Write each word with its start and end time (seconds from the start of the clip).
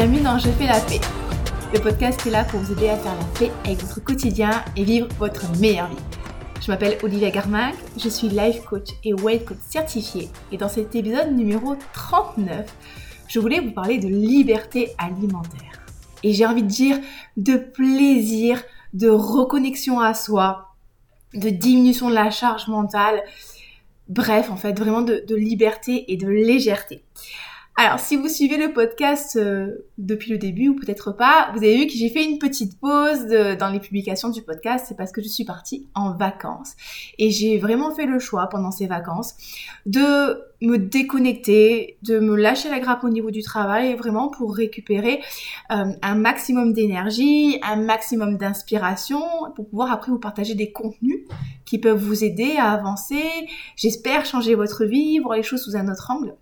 Bienvenue 0.00 0.22
dans 0.22 0.38
Je 0.38 0.48
fais 0.48 0.66
la 0.66 0.80
paix, 0.80 0.98
le 1.74 1.78
podcast 1.78 2.26
est 2.26 2.30
là 2.30 2.44
pour 2.44 2.58
vous 2.58 2.72
aider 2.72 2.88
à 2.88 2.96
faire 2.96 3.14
la 3.14 3.38
paix 3.38 3.52
avec 3.66 3.82
votre 3.82 4.02
quotidien 4.02 4.64
et 4.74 4.82
vivre 4.82 5.06
votre 5.18 5.54
meilleure 5.58 5.88
vie. 5.88 6.02
Je 6.62 6.70
m'appelle 6.70 6.96
Olivia 7.02 7.30
Garmac, 7.30 7.74
je 7.98 8.08
suis 8.08 8.30
life 8.30 8.64
coach 8.64 8.88
et 9.04 9.12
weight 9.12 9.44
coach 9.44 9.58
certifié 9.60 10.30
et 10.52 10.56
dans 10.56 10.70
cet 10.70 10.94
épisode 10.94 11.36
numéro 11.36 11.76
39, 11.92 12.74
je 13.28 13.40
voulais 13.40 13.60
vous 13.60 13.72
parler 13.72 13.98
de 13.98 14.08
liberté 14.08 14.88
alimentaire. 14.96 15.84
Et 16.22 16.32
j'ai 16.32 16.46
envie 16.46 16.62
de 16.62 16.68
dire 16.68 16.96
de 17.36 17.56
plaisir, 17.56 18.62
de 18.94 19.10
reconnexion 19.10 20.00
à 20.00 20.14
soi, 20.14 20.76
de 21.34 21.50
diminution 21.50 22.08
de 22.08 22.14
la 22.14 22.30
charge 22.30 22.68
mentale, 22.68 23.22
bref, 24.08 24.50
en 24.50 24.56
fait, 24.56 24.78
vraiment 24.78 25.02
de 25.02 25.34
liberté 25.34 26.10
et 26.10 26.16
de 26.16 26.26
légèreté. 26.26 27.02
Alors, 27.76 27.98
si 27.98 28.16
vous 28.16 28.28
suivez 28.28 28.58
le 28.58 28.74
podcast 28.74 29.36
euh, 29.36 29.86
depuis 29.96 30.30
le 30.30 30.36
début 30.36 30.68
ou 30.68 30.76
peut-être 30.76 31.12
pas, 31.12 31.50
vous 31.54 31.58
avez 31.58 31.78
vu 31.78 31.86
que 31.86 31.94
j'ai 31.94 32.10
fait 32.10 32.24
une 32.24 32.38
petite 32.38 32.78
pause 32.78 33.26
dans 33.58 33.70
les 33.70 33.80
publications 33.80 34.28
du 34.28 34.42
podcast. 34.42 34.84
C'est 34.86 34.96
parce 34.96 35.12
que 35.12 35.22
je 35.22 35.28
suis 35.28 35.44
partie 35.44 35.88
en 35.94 36.14
vacances. 36.14 36.74
Et 37.18 37.30
j'ai 37.30 37.56
vraiment 37.56 37.94
fait 37.94 38.04
le 38.04 38.18
choix 38.18 38.48
pendant 38.48 38.70
ces 38.70 38.86
vacances 38.86 39.34
de 39.86 40.42
me 40.60 40.76
déconnecter, 40.76 41.96
de 42.02 42.18
me 42.18 42.36
lâcher 42.36 42.68
la 42.68 42.80
grappe 42.80 43.02
au 43.02 43.08
niveau 43.08 43.30
du 43.30 43.42
travail, 43.42 43.94
vraiment 43.94 44.28
pour 44.28 44.54
récupérer 44.54 45.22
euh, 45.70 45.86
un 46.02 46.14
maximum 46.16 46.74
d'énergie, 46.74 47.60
un 47.62 47.76
maximum 47.76 48.36
d'inspiration, 48.36 49.22
pour 49.56 49.66
pouvoir 49.66 49.90
après 49.90 50.12
vous 50.12 50.18
partager 50.18 50.54
des 50.54 50.70
contenus 50.70 51.24
qui 51.64 51.78
peuvent 51.78 52.02
vous 52.02 52.24
aider 52.24 52.56
à 52.58 52.72
avancer. 52.72 53.22
J'espère 53.76 54.26
changer 54.26 54.54
votre 54.54 54.84
vie, 54.84 55.18
voir 55.18 55.36
les 55.36 55.42
choses 55.42 55.62
sous 55.62 55.76
un 55.76 55.90
autre 55.90 56.10
angle. 56.10 56.34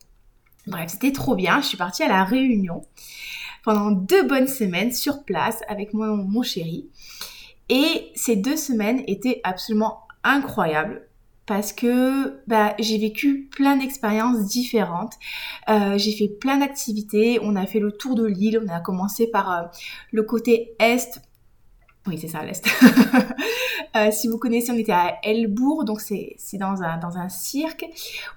Bref, 0.69 0.91
c'était 0.91 1.12
trop 1.12 1.34
bien. 1.34 1.61
Je 1.61 1.66
suis 1.66 1.77
partie 1.78 2.02
à 2.02 2.08
la 2.08 2.24
Réunion 2.24 2.84
pendant 3.64 3.91
deux 3.91 4.22
bonnes 4.22 4.48
semaines 4.48 4.92
sur 4.92 5.25
place 5.25 5.60
avec 5.69 5.94
mon, 5.94 6.42
chéri. 6.42 6.88
Et 7.70 8.12
ces 8.14 8.36
deux 8.36 8.56
semaines 8.56 9.02
étaient 9.06 9.41
absolument 9.44 10.02
incroyables 10.25 11.02
parce 11.47 11.72
que 11.72 12.42
bah, 12.47 12.75
j'ai 12.78 12.98
vécu 12.98 13.48
plein 13.50 13.77
d'expériences 13.77 14.47
différentes. 14.47 15.14
Euh, 15.70 15.97
j'ai 15.97 16.12
fait 16.12 16.28
plein 16.28 16.58
d'activités. 16.58 17.38
On 17.42 17.56
a 17.56 17.64
fait 17.64 17.80
le 17.80 17.92
tour 17.92 18.14
de 18.14 18.27
l'île. 18.27 18.60
On 18.62 18.69
a 18.69 18.80
commencé 18.80 19.27
par 19.27 19.50
euh, 19.50 19.62
le 20.12 20.22
côté 20.22 20.75
est 20.78 21.20
oui, 22.09 22.19
c'est 22.19 22.28
ça, 22.28 22.45
l'Est. 22.45 22.67
Euh, 23.97 24.11
si 24.11 24.28
vous 24.28 24.39
connaissez, 24.39 24.70
on 24.70 24.77
était 24.77 24.92
à 24.92 25.17
Elbourg, 25.23 25.84
donc 25.84 26.01
c'est 26.01 26.37
dans 26.55 26.83
un, 26.83 26.98
dans 26.98 27.17
un 27.17 27.31
cirque, 27.31 27.87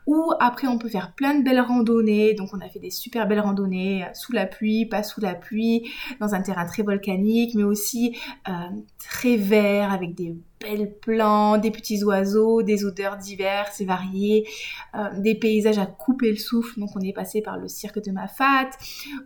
où 0.08 0.32
après 0.40 0.68
on 0.68 0.78
peut 0.78 0.88
faire 0.88 1.14
plein 1.14 1.36
de 1.36 1.44
belles 1.44 1.60
randonnées. 1.60 2.34
Donc 2.34 2.50
on 2.54 2.62
a 2.62 2.70
fait 2.70 2.80
des 2.80 2.90
super 2.90 3.28
belles 3.28 3.42
randonnées 3.42 4.04
euh, 4.04 4.08
sous 4.14 4.32
la 4.32 4.46
pluie, 4.46 4.86
pas 4.86 5.04
sous 5.04 5.20
la 5.20 5.36
pluie, 5.36 5.92
dans 6.22 6.36
un 6.36 6.42
terrain 6.42 6.66
très 6.66 6.84
volcanique, 6.84 7.54
mais 7.54 7.64
aussi 7.64 8.18
euh, 8.48 8.52
très 8.98 9.36
vert, 9.36 9.92
avec 9.92 10.16
des 10.16 10.36
belles 10.62 10.94
plantes, 11.00 11.62
des 11.62 11.72
petits 11.72 12.04
oiseaux, 12.04 12.64
des 12.64 12.86
odeurs 12.86 13.18
diverses 13.18 13.82
et 13.82 13.86
variées, 13.86 14.48
euh, 14.96 15.20
des 15.20 15.36
paysages 15.36 15.80
à 15.80 15.86
couper 15.86 16.32
le 16.32 16.38
souffle. 16.38 16.80
Donc 16.80 16.90
on 16.96 17.02
est 17.02 17.14
passé 17.14 17.42
par 17.42 17.58
le 17.58 17.68
cirque 17.68 18.04
de 18.04 18.12
Mafat, 18.12 18.70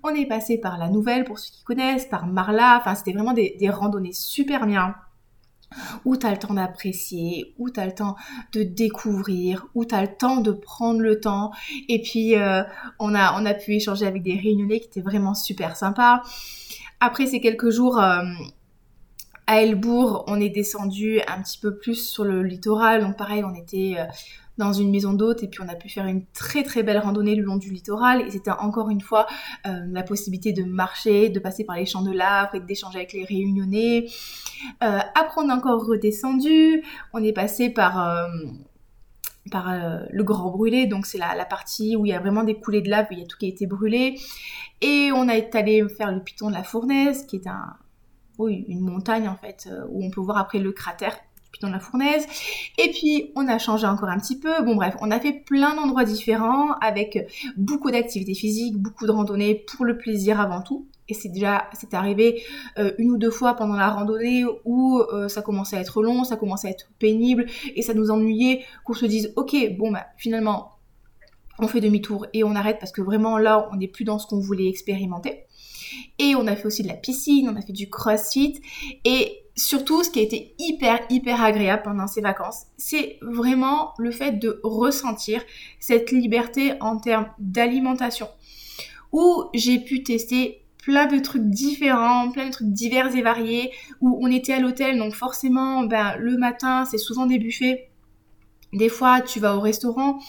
on 0.03 0.09
est 0.09 0.25
passé 0.25 0.57
par 0.57 0.77
la 0.77 0.89
Nouvelle 0.89 1.23
pour 1.23 1.39
ceux 1.39 1.51
qui 1.51 1.63
connaissent, 1.63 2.05
par 2.05 2.27
Marla. 2.27 2.77
Enfin 2.79 2.95
c'était 2.95 3.13
vraiment 3.13 3.33
des, 3.33 3.57
randonnées 3.69 4.13
super 4.13 4.65
bien 4.65 4.95
où 6.05 6.15
tu 6.15 6.25
as 6.25 6.31
le 6.31 6.37
temps 6.37 6.53
d'apprécier, 6.53 7.53
où 7.57 7.69
tu 7.69 7.79
as 7.79 7.85
le 7.85 7.91
temps 7.91 8.15
de 8.53 8.63
découvrir, 8.63 9.67
où 9.75 9.83
tu 9.83 9.93
as 9.93 10.01
le 10.01 10.15
temps 10.15 10.39
de 10.39 10.51
prendre 10.51 11.01
le 11.01 11.19
temps. 11.19 11.51
Et 11.89 12.01
puis, 12.01 12.35
euh, 12.35 12.63
on, 12.99 13.13
a, 13.15 13.53
pu 13.55 13.73
échanger 13.73 14.05
avec 14.05 14.21
des 14.21 14.35
réunionnais 14.35 14.79
qui 14.79 14.87
étaient 14.87 15.01
vraiment 15.01 15.33
super 15.33 15.75
sympas. 15.75 16.21
Après 17.01 17.25
ces 17.25 17.41
quelques 17.41 17.71
jours, 17.71 17.99
euh, 17.99 18.23
à 19.47 19.61
Elbourg, 19.61 20.23
on 20.27 20.39
est 20.39 20.49
descendu 20.49 21.19
un 21.27 21.41
petit 21.41 21.59
peu 21.59 21.77
plus 21.77 21.95
sur 21.95 22.23
le 22.23 22.41
littoral. 22.43 23.01
Donc 23.01 23.17
pareil, 23.17 23.43
on 23.43 23.53
était 23.53 23.95
euh, 23.97 24.05
dans 24.57 24.73
une 24.73 24.89
maison 24.89 25.13
d'hôte 25.13 25.43
et 25.43 25.47
puis 25.47 25.61
on 25.61 25.67
a 25.67 25.75
pu 25.75 25.89
faire 25.89 26.07
une 26.07 26.25
très 26.33 26.63
très 26.63 26.81
belle 26.81 26.97
randonnée 26.97 27.35
le 27.35 27.43
long 27.43 27.57
du 27.57 27.69
littoral. 27.69 28.21
Et 28.21 28.31
c'était 28.31 28.51
encore 28.51 28.89
une 28.89 29.01
fois 29.01 29.27
euh, 29.67 29.85
la 29.91 30.03
possibilité 30.03 30.51
de 30.51 30.63
marcher, 30.63 31.29
de 31.29 31.39
passer 31.39 31.63
par 31.63 31.75
les 31.75 31.85
champs 31.85 32.01
de 32.01 32.11
lave 32.11 32.49
et 32.53 32.59
d'échanger 32.59 32.97
avec 32.97 33.13
les 33.13 33.23
réunionnais. 33.23 34.07
Euh, 34.83 34.99
après, 35.13 35.41
on 35.41 35.49
est 35.49 35.53
encore 35.53 35.85
redescendu. 35.85 36.83
On 37.13 37.23
est 37.23 37.33
passé 37.33 37.69
par 37.69 38.27
par 39.51 39.71
le 40.09 40.23
grand 40.23 40.49
brûlé, 40.49 40.87
donc 40.87 41.05
c'est 41.05 41.19
la, 41.19 41.35
la, 41.35 41.45
partie 41.45 41.95
où 41.95 42.07
il 42.07 42.09
y 42.09 42.13
a 42.13 42.19
vraiment 42.19 42.43
des 42.43 42.55
coulées 42.55 42.81
de 42.81 42.89
lave, 42.89 43.05
où 43.11 43.13
il 43.13 43.19
y 43.19 43.21
a 43.21 43.27
tout 43.27 43.37
qui 43.37 43.45
a 43.45 43.49
été 43.49 43.67
brûlé. 43.67 44.19
Et 44.81 45.11
on 45.13 45.29
a 45.29 45.35
été 45.35 45.59
allé 45.59 45.87
faire 45.87 46.11
le 46.11 46.19
piton 46.19 46.49
de 46.49 46.55
la 46.55 46.63
fournaise, 46.63 47.27
qui 47.27 47.35
est 47.35 47.47
un, 47.47 47.75
oui, 48.37 48.65
une 48.67 48.81
montagne 48.81 49.27
en 49.27 49.35
fait, 49.35 49.67
euh, 49.71 49.85
où 49.89 50.03
on 50.03 50.09
peut 50.09 50.21
voir 50.21 50.37
après 50.37 50.59
le 50.59 50.71
cratère 50.71 51.17
dans 51.61 51.69
la 51.69 51.79
fournaise. 51.79 52.25
Et 52.77 52.89
puis 52.91 53.31
on 53.35 53.47
a 53.47 53.57
changé 53.57 53.85
encore 53.87 54.09
un 54.09 54.19
petit 54.19 54.37
peu. 54.37 54.63
Bon 54.63 54.75
bref, 54.75 54.95
on 55.01 55.11
a 55.11 55.19
fait 55.19 55.33
plein 55.33 55.75
d'endroits 55.75 56.05
différents 56.05 56.73
avec 56.81 57.31
beaucoup 57.57 57.91
d'activités 57.91 58.33
physiques, 58.33 58.77
beaucoup 58.77 59.05
de 59.05 59.11
randonnées 59.11 59.55
pour 59.55 59.85
le 59.85 59.97
plaisir 59.97 60.39
avant 60.39 60.61
tout. 60.61 60.87
Et 61.07 61.13
c'est 61.13 61.29
déjà, 61.29 61.69
c'est 61.73 61.93
arrivé 61.93 62.43
euh, 62.79 62.91
une 62.97 63.11
ou 63.11 63.17
deux 63.17 63.29
fois 63.29 63.53
pendant 63.53 63.75
la 63.75 63.89
randonnée 63.89 64.43
où 64.63 64.99
euh, 64.99 65.27
ça 65.27 65.41
commençait 65.43 65.77
à 65.77 65.81
être 65.81 66.01
long, 66.01 66.23
ça 66.23 66.35
commençait 66.35 66.67
à 66.67 66.71
être 66.71 66.89
pénible 66.97 67.45
et 67.75 67.83
ça 67.83 67.93
nous 67.93 68.09
ennuyait 68.09 68.63
qu'on 68.83 68.93
se 68.93 69.05
dise 69.05 69.31
ok 69.35 69.55
bon 69.77 69.91
bah 69.91 70.07
finalement 70.17 70.71
on 71.59 71.67
fait 71.67 71.79
demi-tour 71.79 72.25
et 72.33 72.43
on 72.43 72.55
arrête 72.55 72.79
parce 72.79 72.91
que 72.91 73.01
vraiment 73.01 73.37
là 73.37 73.69
on 73.71 73.77
n'est 73.77 73.87
plus 73.87 74.03
dans 74.03 74.17
ce 74.17 74.25
qu'on 74.25 74.39
voulait 74.39 74.67
expérimenter. 74.67 75.45
Et 76.19 76.35
on 76.35 76.47
a 76.47 76.55
fait 76.55 76.65
aussi 76.65 76.83
de 76.83 76.87
la 76.87 76.95
piscine, 76.95 77.49
on 77.49 77.55
a 77.55 77.61
fait 77.61 77.73
du 77.73 77.89
crossfit. 77.89 78.61
Et 79.03 79.39
surtout, 79.55 80.03
ce 80.03 80.09
qui 80.09 80.19
a 80.19 80.23
été 80.23 80.55
hyper, 80.59 80.99
hyper 81.09 81.41
agréable 81.41 81.83
pendant 81.83 82.07
ces 82.07 82.21
vacances, 82.21 82.63
c'est 82.77 83.17
vraiment 83.21 83.93
le 83.97 84.11
fait 84.11 84.33
de 84.33 84.59
ressentir 84.63 85.41
cette 85.79 86.11
liberté 86.11 86.73
en 86.81 86.97
termes 86.97 87.27
d'alimentation. 87.39 88.27
Où 89.11 89.45
j'ai 89.53 89.79
pu 89.79 90.03
tester 90.03 90.61
plein 90.83 91.07
de 91.07 91.17
trucs 91.19 91.49
différents, 91.49 92.29
plein 92.31 92.45
de 92.47 92.51
trucs 92.51 92.71
divers 92.71 93.15
et 93.15 93.21
variés, 93.21 93.71
où 94.01 94.19
on 94.21 94.31
était 94.31 94.53
à 94.53 94.59
l'hôtel, 94.59 94.97
donc 94.97 95.15
forcément, 95.15 95.83
ben, 95.83 96.15
le 96.19 96.37
matin, 96.37 96.85
c'est 96.85 96.99
souvent 96.99 97.25
des 97.25 97.39
buffets 97.39 97.89
des 98.75 98.89
fois, 98.89 99.21
tu 99.21 99.39
vas 99.39 99.55
au 99.55 99.61
restaurant 99.61 100.19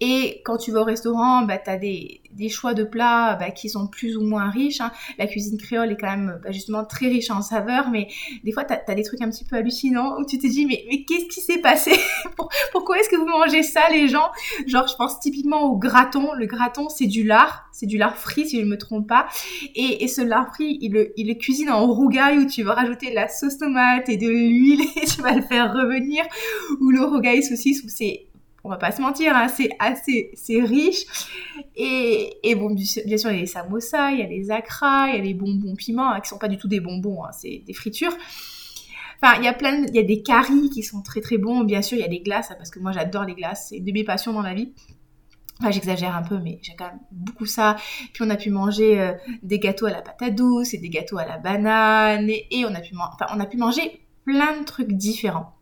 et 0.00 0.42
quand 0.44 0.58
tu 0.58 0.72
vas 0.72 0.82
au 0.82 0.84
restaurant, 0.84 1.42
bah, 1.42 1.58
tu 1.58 1.70
as 1.70 1.76
des, 1.76 2.20
choix 2.50 2.74
de 2.74 2.84
plats 2.84 3.36
bah, 3.36 3.50
qui 3.50 3.68
sont 3.68 3.86
plus 3.86 4.16
ou 4.16 4.22
moins 4.22 4.50
riches. 4.50 4.80
Hein. 4.80 4.92
La 5.18 5.26
cuisine 5.26 5.56
créole 5.56 5.92
est 5.92 5.96
quand 5.96 6.10
même 6.10 6.40
bah, 6.44 6.50
justement 6.50 6.84
très 6.84 7.06
riche 7.06 7.30
en 7.30 7.40
saveurs, 7.40 7.90
mais 7.90 8.08
des 8.44 8.52
fois, 8.52 8.64
tu 8.64 8.74
as, 8.74 8.94
des 8.94 9.02
trucs 9.02 9.22
un 9.22 9.30
petit 9.30 9.44
peu 9.44 9.56
hallucinants 9.56 10.18
où 10.18 10.26
tu 10.26 10.38
te 10.38 10.46
dis, 10.46 10.66
mais, 10.66 11.04
qu'est-ce 11.04 11.26
qui 11.26 11.40
s'est 11.40 11.60
passé? 11.60 11.92
Pourquoi 12.72 12.98
est-ce 12.98 13.08
que 13.08 13.16
vous 13.16 13.26
mangez 13.26 13.62
ça, 13.62 13.88
les 13.90 14.08
gens? 14.08 14.30
Genre, 14.66 14.86
je 14.86 14.94
pense 14.96 15.18
typiquement 15.20 15.62
au 15.62 15.76
graton. 15.76 16.32
Le 16.34 16.46
graton, 16.46 16.88
c'est 16.88 17.06
du 17.06 17.24
lard, 17.24 17.66
c'est 17.72 17.86
du 17.86 17.96
lard 17.96 18.16
frit, 18.16 18.48
si 18.48 18.58
je 18.58 18.64
ne 18.64 18.70
me 18.70 18.78
trompe 18.78 19.08
pas. 19.08 19.26
Et, 19.74 20.06
ce 20.08 20.20
lard 20.20 20.54
frit, 20.54 20.78
il 20.80 20.92
le, 20.92 21.12
il 21.16 21.36
cuisine 21.38 21.70
en 21.70 21.86
rougail 21.86 22.38
où 22.38 22.46
tu 22.46 22.62
vas 22.62 22.74
rajouter 22.74 23.10
de 23.10 23.14
la 23.14 23.28
sauce 23.28 23.58
tomate 23.58 24.08
et 24.08 24.16
de 24.16 24.28
l'huile 24.28 24.82
et 24.96 25.06
tu 25.06 25.22
vas 25.22 25.32
le 25.32 25.42
faire 25.42 25.72
revenir. 25.72 26.24
Ou 26.80 26.90
le 26.90 27.02
rougail 27.02 27.42
saucisse 27.42 27.82
c'est 27.94 28.26
on 28.66 28.70
va 28.70 28.78
pas 28.78 28.92
se 28.92 29.02
mentir, 29.02 29.36
hein, 29.36 29.48
c'est 29.48 29.68
assez, 29.78 30.30
c'est 30.34 30.62
riche. 30.62 31.04
Et, 31.76 32.38
et, 32.42 32.54
bon, 32.54 32.74
bien 32.74 32.84
sûr, 32.84 33.02
il 33.04 33.36
y 33.36 33.38
a 33.38 33.40
les 33.40 33.46
samosas, 33.46 34.12
il 34.12 34.20
y 34.20 34.22
a 34.22 34.26
les 34.26 34.50
akras, 34.50 35.08
il 35.08 35.16
y 35.16 35.18
a 35.18 35.22
les 35.22 35.34
bonbons 35.34 35.76
piments, 35.76 36.10
hein, 36.10 36.20
qui 36.20 36.30
sont 36.30 36.38
pas 36.38 36.48
du 36.48 36.56
tout 36.56 36.66
des 36.66 36.80
bonbons, 36.80 37.24
hein, 37.24 37.30
c'est 37.32 37.62
des 37.66 37.74
fritures. 37.74 38.16
Enfin, 39.22 39.38
il 39.38 39.44
y 39.44 39.48
a 39.48 39.52
plein, 39.52 39.84
il 39.84 39.94
y 39.94 39.98
a 39.98 40.02
des 40.02 40.22
caries 40.22 40.70
qui 40.70 40.82
sont 40.82 41.02
très 41.02 41.20
très 41.20 41.36
bons. 41.36 41.62
Bien 41.64 41.82
sûr, 41.82 41.98
il 41.98 42.00
y 42.00 42.04
a 42.04 42.08
des 42.08 42.20
glaces, 42.20 42.48
parce 42.56 42.70
que 42.70 42.78
moi 42.78 42.92
j'adore 42.92 43.24
les 43.24 43.34
glaces, 43.34 43.68
c'est 43.68 43.76
une 43.76 43.84
de 43.84 43.92
mes 43.92 44.04
passions 44.04 44.32
dans 44.32 44.42
la 44.42 44.54
vie. 44.54 44.72
Enfin, 45.60 45.70
j'exagère 45.70 46.16
un 46.16 46.22
peu, 46.22 46.38
mais 46.38 46.58
j'ai 46.62 46.74
quand 46.74 46.86
même 46.86 47.00
beaucoup 47.12 47.46
ça. 47.46 47.76
Puis 48.12 48.24
on 48.24 48.30
a 48.30 48.36
pu 48.36 48.50
manger 48.50 49.00
euh, 49.00 49.12
des 49.42 49.58
gâteaux 49.58 49.86
à 49.86 49.90
la 49.90 50.02
patate 50.02 50.34
douce 50.34 50.74
et 50.74 50.78
des 50.78 50.88
gâteaux 50.88 51.18
à 51.18 51.24
la 51.24 51.38
banane. 51.38 52.28
Et, 52.28 52.64
on, 52.64 52.74
a 52.74 52.80
pu 52.80 52.94
enfin, 52.96 53.26
on 53.34 53.40
a 53.40 53.46
pu 53.46 53.56
manger 53.56 54.00
plein 54.24 54.58
de 54.58 54.64
trucs 54.64 54.92
différents. 54.92 55.54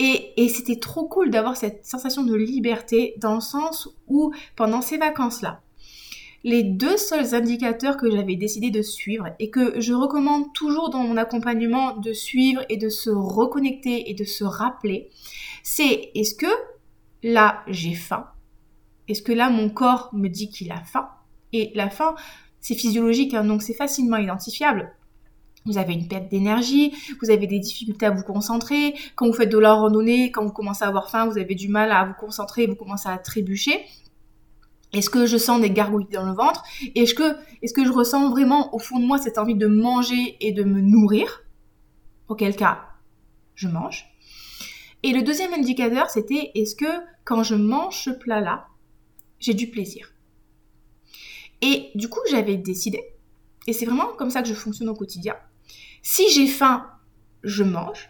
Et, 0.00 0.48
c'était 0.48 0.78
trop 0.78 1.08
cool 1.08 1.30
d'avoir 1.30 1.56
cette 1.56 1.84
sensation 1.84 2.22
de 2.22 2.34
liberté 2.34 3.14
dans 3.18 3.34
le 3.34 3.40
sens 3.40 3.88
où 4.06 4.32
pendant 4.54 4.80
ces 4.80 4.96
vacances-là, 4.96 5.60
les 6.44 6.62
deux 6.62 6.96
seuls 6.96 7.34
indicateurs 7.34 7.96
que 7.96 8.10
j'avais 8.10 8.36
décidé 8.36 8.70
de 8.70 8.80
suivre 8.80 9.26
et 9.40 9.50
que 9.50 9.80
je 9.80 9.92
recommande 9.92 10.52
toujours 10.54 10.90
dans 10.90 11.02
mon 11.02 11.16
accompagnement 11.16 11.96
de 11.96 12.12
suivre 12.12 12.64
et 12.68 12.76
de 12.76 12.88
se 12.88 13.10
reconnecter 13.10 14.08
et 14.08 14.14
de 14.14 14.24
se 14.24 14.44
rappeler, 14.44 15.10
c'est 15.64 16.10
est-ce 16.14 16.36
que 16.36 16.46
là 17.24 17.64
j'ai 17.66 17.94
faim? 17.94 18.26
Est-ce 19.08 19.22
que 19.22 19.32
là 19.32 19.50
mon 19.50 19.68
corps 19.68 20.10
me 20.12 20.28
dit 20.28 20.48
qu'il 20.48 20.70
a 20.70 20.80
faim? 20.84 21.08
Et 21.52 21.72
la 21.74 21.90
faim, 21.90 22.14
c'est 22.60 22.74
physiologique, 22.74 23.34
hein, 23.34 23.44
donc 23.44 23.62
c'est 23.62 23.74
facilement 23.74 24.18
identifiable 24.18 24.92
vous 25.66 25.78
avez 25.78 25.92
une 25.92 26.08
perte 26.08 26.28
d'énergie, 26.30 26.92
vous 27.20 27.30
avez 27.30 27.46
des 27.46 27.58
difficultés 27.58 28.06
à 28.06 28.10
vous 28.10 28.22
concentrer, 28.22 28.94
quand 29.16 29.26
vous 29.26 29.32
faites 29.32 29.50
de 29.50 29.58
la 29.58 29.74
randonnée, 29.74 30.30
quand 30.30 30.44
vous 30.44 30.52
commencez 30.52 30.84
à 30.84 30.88
avoir 30.88 31.10
faim, 31.10 31.26
vous 31.26 31.38
avez 31.38 31.54
du 31.54 31.68
mal 31.68 31.92
à 31.92 32.04
vous 32.04 32.14
concentrer, 32.14 32.66
vous 32.66 32.76
commencez 32.76 33.08
à 33.08 33.18
trébucher. 33.18 33.84
Est-ce 34.92 35.10
que 35.10 35.26
je 35.26 35.36
sens 35.36 35.60
des 35.60 35.70
gargouilles 35.70 36.06
dans 36.10 36.24
le 36.24 36.32
ventre? 36.32 36.62
Est-ce 36.94 37.12
que, 37.12 37.36
est 37.62 37.74
que 37.74 37.84
je 37.84 37.92
ressens 37.92 38.30
vraiment 38.30 38.74
au 38.74 38.78
fond 38.78 38.98
de 38.98 39.04
moi 39.04 39.18
cette 39.18 39.36
envie 39.36 39.54
de 39.54 39.66
manger 39.66 40.36
et 40.40 40.52
de 40.52 40.64
me 40.64 40.80
nourrir? 40.80 41.42
Auquel 42.28 42.56
cas, 42.56 42.80
je 43.54 43.68
mange. 43.68 44.06
Et 45.02 45.12
le 45.12 45.22
deuxième 45.22 45.52
indicateur, 45.52 46.10
c'était 46.10 46.50
est-ce 46.54 46.74
que 46.74 46.86
quand 47.24 47.42
je 47.42 47.54
mange 47.54 48.02
ce 48.04 48.10
plat-là, 48.10 48.66
j'ai 49.38 49.54
du 49.54 49.68
plaisir? 49.68 50.12
Et 51.60 51.90
du 51.94 52.08
coup, 52.08 52.20
j'avais 52.30 52.56
décidé, 52.56 53.02
et 53.68 53.74
c'est 53.74 53.84
vraiment 53.84 54.08
comme 54.16 54.30
ça 54.30 54.40
que 54.40 54.48
je 54.48 54.54
fonctionne 54.54 54.88
au 54.88 54.94
quotidien, 54.94 55.36
si 56.02 56.30
j'ai 56.32 56.46
faim, 56.46 56.86
je 57.44 57.62
mange, 57.62 58.08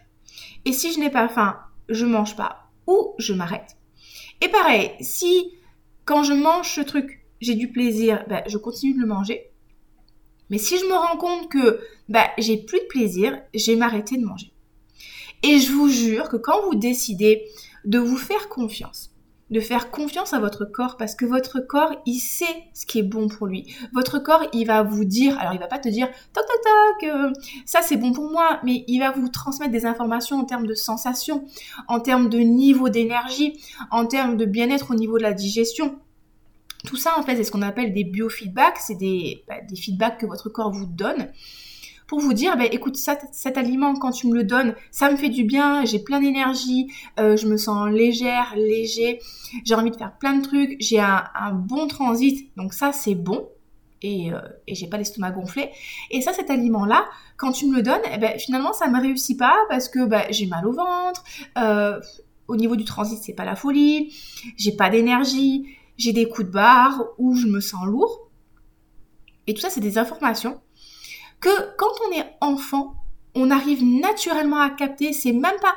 et 0.65 0.73
si 0.73 0.93
je 0.93 1.01
n'ai 1.01 1.11
pas 1.11 1.29
faim, 1.29 1.59
je 1.89 2.07
mange 2.07 2.37
pas, 2.37 2.71
ou 2.87 3.15
je 3.19 3.35
m'arrête. 3.35 3.77
Et 4.41 4.49
pareil, 4.49 4.93
si 5.01 5.53
quand 6.05 6.23
je 6.23 6.33
mange 6.33 6.73
ce 6.73 6.81
truc, 6.81 7.27
j'ai 7.41 7.57
du 7.57 7.73
plaisir, 7.73 8.25
ben, 8.29 8.45
je 8.47 8.57
continue 8.57 8.95
de 8.95 9.01
le 9.01 9.09
manger. 9.09 9.51
Mais 10.49 10.59
si 10.59 10.79
je 10.79 10.85
me 10.85 10.95
rends 10.95 11.17
compte 11.17 11.51
que 11.51 11.81
ben, 12.09 12.27
j'ai 12.39 12.57
plus 12.57 12.79
de 12.79 12.87
plaisir, 12.87 13.37
je 13.53 13.73
vais 13.73 13.77
m'arrêter 13.77 14.17
de 14.17 14.25
manger. 14.25 14.53
Et 15.43 15.59
je 15.59 15.73
vous 15.73 15.89
jure 15.89 16.29
que 16.29 16.37
quand 16.37 16.63
vous 16.67 16.77
décidez 16.77 17.45
de 17.85 17.99
vous 17.99 18.17
faire 18.17 18.49
confiance, 18.49 19.08
de 19.51 19.61
faire 19.61 19.91
confiance 19.91 20.33
à 20.35 20.41
votre 20.41 20.65
corps 20.65 20.97
parce 20.97 21.15
que 21.15 21.25
votre 21.25 21.61
corps, 21.61 21.95
il 22.07 22.19
sait 22.19 22.65
ce 22.75 22.87
qui 22.87 22.99
est 22.99 23.03
bon 23.03 23.29
pour 23.29 23.47
lui. 23.47 23.75
Votre 23.95 24.19
corps, 24.19 24.43
il 24.53 24.67
va 24.67 24.83
vous 24.83 25.05
dire, 25.05 25.39
alors 25.39 25.55
il 25.55 25.61
va 25.61 25.69
pas 25.69 25.79
te 25.79 25.89
dire 25.89 26.09
toc 26.33 26.45
toc 26.47 26.63
toc, 26.63 27.11
euh, 27.11 27.33
ça 27.65 27.81
c'est 27.83 27.97
bon 27.97 28.13
pour 28.13 28.31
moi, 28.31 28.61
mais 28.65 28.85
il 28.89 28.99
va 28.99 29.11
vous 29.11 29.29
transmettre 29.29 29.73
des 29.73 29.87
informations 29.87 30.39
en 30.39 30.45
termes 30.45 30.67
de 30.67 30.75
sensations, 30.75 31.45
en 31.89 32.01
termes 32.01 32.29
de 32.29 32.39
niveau 32.39 32.89
d'énergie, 32.89 33.59
en 33.91 34.07
termes 34.07 34.37
de 34.37 34.45
bien-être 34.45 34.91
au 34.91 34.95
niveau 34.95 35.19
de 35.19 35.23
la 35.23 35.33
digestion. 35.33 35.99
Tout 36.87 36.97
ça, 36.97 37.19
en 37.19 37.23
fait, 37.23 37.37
c'est 37.37 37.45
ce 37.45 37.51
qu'on 37.51 37.63
appelle 37.63 37.93
des 37.93 38.05
biofeedbacks, 38.05 38.79
c'est 38.79 38.95
des, 38.95 39.43
bah, 39.49 39.57
des 39.69 39.75
feedbacks 39.77 40.19
que 40.19 40.27
votre 40.27 40.49
corps 40.49 40.71
vous 40.71 40.87
donne 40.87 41.29
pour 42.09 42.21
vous 42.21 42.33
dire, 42.33 42.57
bah, 42.57 42.65
écoute, 42.65 42.97
cet 42.97 43.59
aliment, 43.59 43.95
quand 43.95 44.11
tu 44.11 44.27
me 44.29 44.35
le 44.35 44.43
donnes, 44.43 44.75
ça 44.91 45.11
me 45.11 45.17
fait 45.17 45.29
du 45.29 45.45
bien, 45.45 45.85
j'ai 45.85 45.99
plein 45.99 46.21
d'énergie, 46.21 46.91
euh, 47.21 47.37
je 47.37 47.47
me 47.47 47.59
sens 47.59 47.91
légère, 47.91 48.55
léger, 48.57 49.21
j'ai 49.63 49.75
envie 49.75 49.91
de 49.91 49.97
faire 49.97 50.17
plein 50.19 50.39
de 50.39 50.43
trucs, 50.43 50.77
j'ai 50.81 50.99
un, 50.99 51.53
bon 51.53 51.87
transit, 51.87 52.51
donc 52.57 52.73
ça 52.73 52.93
c'est 52.93 53.15
bon. 53.15 53.49
Et, 54.01 54.33
euh, 54.33 54.39
et 54.69 54.77
j'ai 54.77 54.87
pas 54.87 54.97
l'estomac 54.97 55.33
gonflé. 55.33 55.71
Et 56.11 56.21
ça, 56.23 56.33
cet 56.33 56.51
aliment-là, 56.51 57.05
quand 57.37 57.51
tu 57.51 57.67
me 57.67 57.75
le 57.75 57.83
donnes, 57.83 58.01
eh 58.15 58.19
ben, 58.19 58.39
finalement, 58.39 58.73
ça 58.73 58.89
me 58.89 59.01
réussit 59.01 59.37
pas 59.37 59.57
parce 59.69 59.89
que 59.89 60.07
ben, 60.07 60.23
j'ai 60.31 60.47
mal 60.47 60.67
au 60.67 60.73
ventre. 60.73 61.25
Euh, 61.59 62.01
au 62.47 62.55
niveau 62.55 62.77
du 62.77 62.85
transit, 62.85 63.19
c'est 63.21 63.33
pas 63.33 63.45
la 63.45 63.57
folie. 63.57 64.15
J'ai 64.57 64.71
pas 64.71 64.89
d'énergie. 64.89 65.67
J'ai 65.97 66.13
des 66.13 66.29
coups 66.29 66.47
de 66.47 66.53
barre 66.53 67.07
ou 67.19 67.35
je 67.35 67.49
me 67.49 67.59
sens 67.59 67.85
lourd. 67.87 68.31
Et 69.49 69.55
tout 69.55 69.61
ça, 69.61 69.69
c'est 69.69 69.81
des 69.81 69.99
informations 69.99 70.61
que 71.41 71.77
quand 71.77 71.93
on 72.09 72.13
est 72.13 72.27
enfant, 72.41 72.95
on 73.35 73.51
arrive 73.51 73.85
naturellement 73.85 74.61
à 74.61 74.71
capter. 74.71 75.13
C'est 75.13 75.33
même 75.33 75.59
pas, 75.61 75.75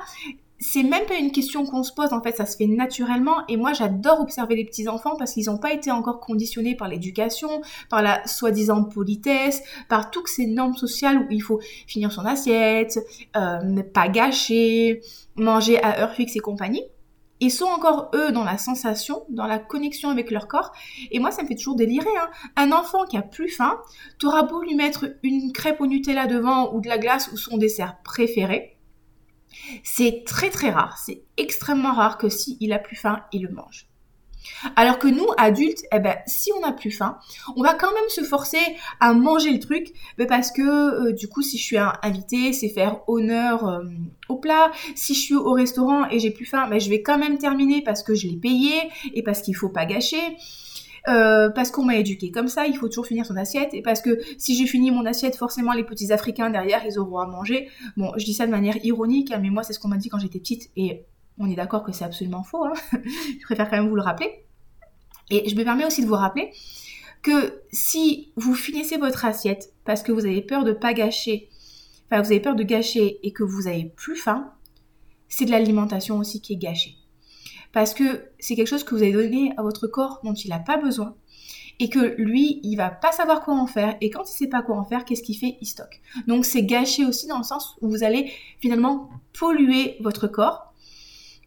c'est 0.60 0.84
même 0.84 1.06
pas 1.06 1.16
une 1.16 1.32
question 1.32 1.66
qu'on 1.66 1.84
se 1.84 1.94
pose. 1.94 2.14
En 2.14 2.22
fait, 2.22 2.36
ça 2.36 2.46
se 2.46 2.58
fait 2.58 2.68
naturellement. 2.68 3.46
Et 3.48 3.58
moi, 3.58 3.74
j'adore 3.74 4.22
observer 4.22 4.56
les 4.56 4.66
petits 4.66 4.88
enfants 4.88 5.16
parce 5.18 5.34
qu'ils 5.34 5.46
n'ont 5.46 5.58
pas 5.58 5.74
été 5.74 5.92
encore 5.92 6.20
conditionnés 6.20 6.76
par 6.76 6.88
l'éducation, 6.88 7.62
par 7.90 8.02
la 8.02 8.26
soi-disant 8.28 8.84
politesse, 8.84 9.62
par 9.90 10.12
toutes 10.12 10.28
ces 10.28 10.48
normes 10.48 10.76
sociales 10.76 11.20
où 11.20 11.26
il 11.30 11.42
faut 11.42 11.60
finir 11.88 12.12
son 12.12 12.26
assiette, 12.26 13.00
euh, 13.36 13.62
ne 13.64 13.82
pas 13.82 14.08
gâcher, 14.08 15.02
manger 15.36 15.82
à 15.84 16.02
heure 16.02 16.14
fixe 16.14 16.36
et 16.36 16.40
compagnie 16.40 16.84
ils 17.42 17.52
sont 17.52 17.66
encore 17.66 18.12
eux 18.16 18.32
dans 18.32 18.44
la 18.44 18.58
sensation, 18.58 19.26
dans 19.30 19.48
la 19.48 19.60
connexion 19.60 20.10
avec 20.10 20.32
leur 20.32 20.48
corps. 20.48 20.72
Et 21.12 21.20
moi, 21.20 21.32
ça 21.32 21.44
me 21.44 21.48
fait 21.48 21.56
toujours 21.56 21.76
délirer. 21.76 22.16
Hein. 22.18 22.30
Un 22.56 22.72
enfant 22.72 23.06
qui 23.06 23.18
a 23.18 23.24
plus 23.24 23.50
faim, 23.50 23.82
t'auras 24.20 24.44
beau 24.44 24.62
lui 24.62 24.76
mettre 24.76 25.16
une 25.24 25.52
crêpe 25.52 25.82
au 25.82 25.88
Nutella 25.88 26.28
devant 26.28 26.74
ou 26.74 26.82
de 26.82 26.88
la 26.88 27.00
glace 27.00 27.30
ou 27.34 27.38
son 27.38 27.58
dessert 27.58 27.98
préféré. 28.04 28.78
C'est 29.84 30.24
très 30.26 30.50
très 30.50 30.70
rare, 30.70 30.98
c'est 30.98 31.24
extrêmement 31.36 31.94
rare 31.94 32.18
que 32.18 32.30
s'il 32.30 32.72
a 32.72 32.80
plus 32.80 32.96
faim, 32.96 33.26
il 33.34 33.44
le 33.44 33.50
mange. 33.50 33.91
Alors 34.76 35.00
que 35.00 35.08
nous, 35.08 35.28
adultes, 35.38 35.84
eh 35.94 36.00
ben, 36.00 36.16
si 36.26 36.52
on 36.58 36.62
n'a 36.62 36.72
plus 36.72 36.92
faim, 36.92 37.18
on 37.56 37.64
va 37.64 37.74
quand 37.74 37.94
même 37.94 38.10
se 38.10 38.24
forcer 38.24 38.60
à 39.00 39.14
manger 39.14 39.52
le 39.52 39.60
truc, 39.60 39.94
mais 40.18 40.26
parce 40.26 40.52
que 40.52 40.62
euh, 40.62 41.14
du 41.14 41.28
coup, 41.28 41.42
si 41.42 41.58
je 41.58 41.64
suis 41.64 41.78
invité, 41.78 42.54
c'est 42.54 42.70
faire 42.70 43.00
honneur 43.08 43.68
euh, 43.68 43.84
au 44.30 44.38
plat. 44.38 44.72
Si 44.96 45.14
je 45.14 45.20
suis 45.20 45.36
au 45.36 45.54
restaurant 45.54 46.08
et 46.10 46.20
j'ai 46.20 46.32
plus 46.32 46.46
faim, 46.46 46.68
ben, 46.70 46.80
je 46.80 46.90
vais 46.90 47.02
quand 47.02 47.18
même 47.18 47.38
terminer 47.38 47.82
parce 47.82 48.04
que 48.04 48.16
je 48.16 48.28
l'ai 48.28 48.38
payé 48.38 48.74
et 49.14 49.24
parce 49.24 49.42
qu'il 49.42 49.56
faut 49.56 49.70
pas 49.70 49.86
gâcher. 49.86 50.38
Euh, 51.08 51.50
parce 51.50 51.72
qu'on 51.72 51.84
m'a 51.84 51.96
éduqué 51.96 52.30
comme 52.32 52.48
ça, 52.48 52.68
il 52.68 52.78
faut 52.78 52.88
toujours 52.88 53.08
finir 53.08 53.26
son 53.26 53.36
assiette, 53.36 53.74
et 53.74 53.82
parce 53.82 54.02
que 54.02 54.20
si 54.38 54.56
j'ai 54.56 54.68
fini 54.68 54.92
mon 54.92 55.06
assiette, 55.06 55.36
forcément 55.36 55.74
les 55.74 55.84
petits 55.84 56.14
Africains 56.14 56.52
derrière, 56.52 56.84
ils 56.86 57.00
auront 57.00 57.18
à 57.18 57.26
manger. 57.26 57.70
Bon, 57.98 58.12
je 58.18 58.26
dis 58.26 58.34
ça 58.34 58.46
de 58.46 58.52
manière 58.52 58.78
ironique, 58.86 59.32
hein, 59.32 59.40
mais 59.42 59.50
moi 59.50 59.64
c'est 59.64 59.74
ce 59.74 59.80
qu'on 59.80 59.88
m'a 59.88 59.98
dit 59.98 60.10
quand 60.10 60.20
j'étais 60.20 60.40
petite, 60.40 60.70
et 60.76 61.06
on 61.38 61.50
est 61.50 61.56
d'accord 61.56 61.84
que 61.84 61.92
c'est 61.92 62.06
absolument 62.06 62.44
faux. 62.44 62.66
Hein. 62.66 62.74
je 62.94 63.46
préfère 63.46 63.70
quand 63.70 63.78
même 63.78 63.90
vous 63.90 63.96
le 63.96 64.02
rappeler. 64.02 64.46
Et 65.30 65.50
je 65.50 65.56
me 65.56 65.64
permets 65.64 65.86
aussi 65.86 66.02
de 66.02 66.08
vous 66.08 66.16
rappeler 66.16 66.52
que 67.22 67.62
si 67.72 68.32
vous 68.36 68.56
finissez 68.56 68.98
votre 68.98 69.26
assiette 69.26 69.74
parce 69.86 70.04
que 70.04 70.12
vous 70.12 70.26
avez 70.26 70.42
peur 70.42 70.64
de 70.64 70.74
pas 70.74 70.94
gâcher, 70.94 71.50
enfin 72.06 72.22
vous 72.22 72.32
avez 72.32 72.40
peur 72.40 72.56
de 72.56 72.64
gâcher 72.64 73.20
et 73.24 73.32
que 73.32 73.44
vous 73.44 73.68
avez 73.68 73.86
plus 73.86 74.16
faim, 74.16 74.52
c'est 75.30 75.46
de 75.46 75.52
l'alimentation 75.52 76.18
aussi 76.18 76.42
qui 76.42 76.54
est 76.54 76.58
gâchée. 76.58 76.96
Parce 77.72 77.94
que 77.94 78.26
c'est 78.40 78.56
quelque 78.56 78.68
chose 78.68 78.84
que 78.84 78.96
vous 78.96 79.02
avez 79.02 79.14
donné 79.14 79.54
à 79.58 79.62
votre 79.62 79.88
corps 79.88 80.20
dont 80.24 80.34
il 80.34 80.50
n'a 80.50 80.60
pas 80.60 80.78
besoin 80.78 81.16
et 81.80 81.90
que 81.90 82.16
lui, 82.22 82.60
il 82.64 82.76
va 82.76 82.90
pas 82.90 83.12
savoir 83.12 83.42
quoi 83.42 83.56
en 83.56 83.66
faire. 83.66 83.96
Et 84.02 84.10
quand 84.10 84.24
il 84.30 84.38
sait 84.38 84.48
pas 84.48 84.62
quoi 84.62 84.78
en 84.78 84.84
faire, 84.84 85.06
qu'est-ce 85.06 85.24
qu'il 85.24 85.38
fait? 85.38 85.58
Il 85.62 85.66
stocke. 85.66 86.02
Donc 86.28 86.46
c'est 86.46 86.64
gâché 86.64 87.06
aussi 87.06 87.28
dans 87.28 87.38
le 87.38 87.44
sens 87.44 87.76
où 87.82 87.90
vous 87.90 88.04
allez 88.04 88.32
finalement 88.60 89.10
polluer 89.34 89.98
votre 90.02 90.28
corps 90.28 90.71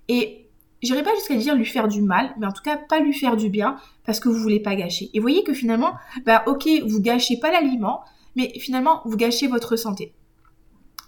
et 0.08 0.48
j'irai 0.82 1.02
pas 1.02 1.14
jusqu'à 1.14 1.36
dire 1.36 1.54
lui 1.54 1.64
faire 1.64 1.88
du 1.88 2.02
mal, 2.02 2.34
mais 2.38 2.46
en 2.46 2.52
tout 2.52 2.62
cas 2.62 2.76
pas 2.76 3.00
lui 3.00 3.12
faire 3.12 3.36
du 3.36 3.48
bien 3.48 3.76
parce 4.04 4.20
que 4.20 4.28
vous 4.28 4.38
voulez 4.38 4.60
pas 4.60 4.74
gâcher. 4.76 5.10
Et 5.14 5.20
voyez 5.20 5.42
que 5.44 5.54
finalement, 5.54 5.94
bah 6.26 6.42
ok, 6.46 6.68
vous 6.86 7.00
gâchez 7.00 7.38
pas 7.38 7.50
l'aliment, 7.50 8.02
mais 8.36 8.52
finalement 8.58 9.02
vous 9.04 9.16
gâchez 9.16 9.46
votre 9.46 9.76
santé. 9.76 10.12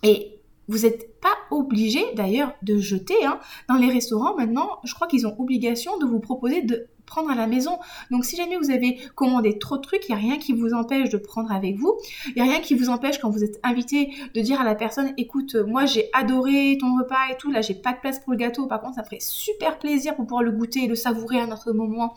Et 0.03 0.41
vous 0.69 0.79
n'êtes 0.79 1.21
pas 1.21 1.37
obligé 1.51 2.01
d'ailleurs 2.15 2.53
de 2.63 2.79
jeter. 2.79 3.25
Hein. 3.25 3.38
Dans 3.69 3.76
les 3.76 3.91
restaurants 3.91 4.37
maintenant, 4.37 4.79
je 4.85 4.95
crois 4.95 5.07
qu'ils 5.07 5.26
ont 5.26 5.37
obligation 5.38 5.99
de 5.99 6.07
vous 6.07 6.21
proposer 6.21 6.62
de 6.62 6.88
prendre 7.07 7.31
à 7.31 7.35
la 7.35 7.47
maison. 7.47 7.79
Donc 8.11 8.25
si 8.25 8.37
jamais 8.37 8.57
vous 8.57 8.71
avez 8.71 8.99
commandé 9.15 9.59
trop 9.59 9.77
de 9.77 9.83
trucs, 9.83 10.09
il 10.09 10.13
n'y 10.13 10.19
a 10.19 10.21
rien 10.21 10.39
qui 10.39 10.53
vous 10.53 10.75
empêche 10.75 11.09
de 11.09 11.17
prendre 11.17 11.53
avec 11.53 11.77
vous. 11.77 11.97
Il 12.29 12.43
n'y 12.43 12.43
a 12.43 12.53
rien 12.53 12.61
qui 12.61 12.75
vous 12.75 12.91
empêche 12.91 13.19
quand 13.19 13.31
vous 13.31 13.45
êtes 13.45 13.59
invité 13.63 14.13
de 14.35 14.41
dire 14.41 14.61
à 14.61 14.65
la 14.65 14.75
personne, 14.75 15.13
écoute, 15.17 15.55
moi 15.55 15.87
j'ai 15.87 16.11
adoré 16.13 16.77
ton 16.81 16.99
repas 16.99 17.31
et 17.33 17.37
tout, 17.37 17.51
là 17.51 17.63
j'ai 17.63 17.75
pas 17.75 17.93
de 17.93 18.01
place 18.01 18.19
pour 18.19 18.33
le 18.33 18.39
gâteau, 18.39 18.67
par 18.67 18.81
contre 18.81 18.97
ça 18.97 19.05
ferait 19.05 19.21
super 19.21 19.79
plaisir 19.79 20.15
pour 20.15 20.27
pouvoir 20.27 20.43
le 20.43 20.53
goûter 20.53 20.85
et 20.85 20.87
le 20.89 20.95
savourer 20.95 21.41
à 21.41 21.47
notre 21.47 21.73
moment, 21.73 22.15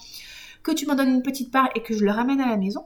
que 0.63 0.71
tu 0.71 0.85
m'en 0.85 0.95
donnes 0.95 1.09
une 1.09 1.23
petite 1.23 1.51
part 1.51 1.69
et 1.75 1.81
que 1.81 1.93
je 1.93 2.03
le 2.03 2.11
ramène 2.11 2.41
à 2.41 2.47
la 2.47 2.57
maison. 2.57 2.83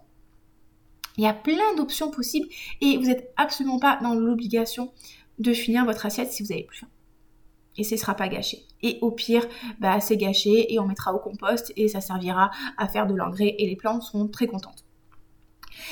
Il 1.18 1.24
y 1.24 1.28
a 1.28 1.34
plein 1.34 1.76
d'options 1.78 2.10
possibles 2.10 2.48
et 2.82 2.98
vous 2.98 3.06
n'êtes 3.06 3.32
absolument 3.38 3.80
pas 3.80 4.00
dans 4.02 4.16
l'obligation 4.16 4.92
de 5.40 5.54
finir 5.54 5.86
votre 5.86 6.06
assiette 6.06 6.32
si 6.32 6.44
vous 6.44 6.52
avez 6.52 6.64
plus 6.64 6.80
faim 6.80 6.88
et 7.78 7.84
ce 7.84 7.98
sera 7.98 8.16
pas 8.16 8.28
gâché. 8.28 8.66
Et 8.82 9.00
au 9.02 9.12
pire, 9.12 9.48
bah, 9.80 10.00
c'est 10.00 10.18
gâché 10.18 10.74
et 10.74 10.80
on 10.80 10.86
mettra 10.86 11.14
au 11.14 11.20
compost 11.20 11.74
et 11.76 11.88
ça 11.88 12.02
servira 12.02 12.52
à 12.78 12.88
faire 12.88 13.08
de 13.08 13.16
l'engrais 13.16 13.56
et 13.58 13.68
les 13.68 13.76
plantes 13.76 14.04
seront 14.04 14.28
très 14.28 14.48
contentes. 14.48 14.84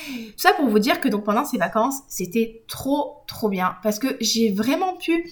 Tout 0.06 0.32
ça 0.36 0.52
pour 0.52 0.68
vous 0.68 0.78
dire 0.78 1.00
que 1.00 1.08
donc 1.08 1.24
pendant 1.24 1.44
ces 1.44 1.58
vacances, 1.58 2.00
c'était 2.08 2.62
trop 2.68 3.22
trop 3.26 3.48
bien 3.48 3.76
parce 3.82 3.98
que 3.98 4.16
j'ai 4.20 4.52
vraiment 4.52 4.96
pu 4.96 5.28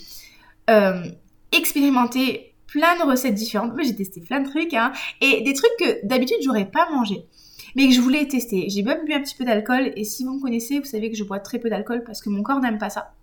euh, 0.69 1.04
expérimenter 1.52 2.54
plein 2.66 2.97
de 2.97 3.02
recettes 3.02 3.35
différentes. 3.35 3.73
J'ai 3.83 3.95
testé 3.95 4.21
plein 4.21 4.40
de 4.40 4.49
trucs 4.49 4.75
hein, 4.75 4.92
et 5.21 5.42
des 5.42 5.54
trucs 5.54 5.76
que 5.78 6.07
d'habitude 6.07 6.38
j'aurais 6.42 6.66
pas 6.66 6.90
mangé 6.90 7.26
mais 7.75 7.87
que 7.88 7.95
je 7.95 8.00
voulais 8.00 8.26
tester. 8.26 8.69
J'ai 8.69 8.83
même 8.83 9.04
bu 9.04 9.12
un 9.12 9.21
petit 9.21 9.37
peu 9.37 9.45
d'alcool 9.45 9.92
et 9.97 10.04
si 10.04 10.25
vous 10.25 10.35
me 10.35 10.40
connaissez, 10.40 10.78
vous 10.78 10.87
savez 10.87 11.11
que 11.11 11.16
je 11.16 11.25
bois 11.25 11.40
très 11.40 11.59
peu 11.59 11.71
d'alcool 11.71 12.02
parce 12.04 12.21
que 12.21 12.28
mon 12.28 12.42
corps 12.42 12.61
n'aime 12.61 12.78
pas 12.78 12.90
ça. 12.90 13.14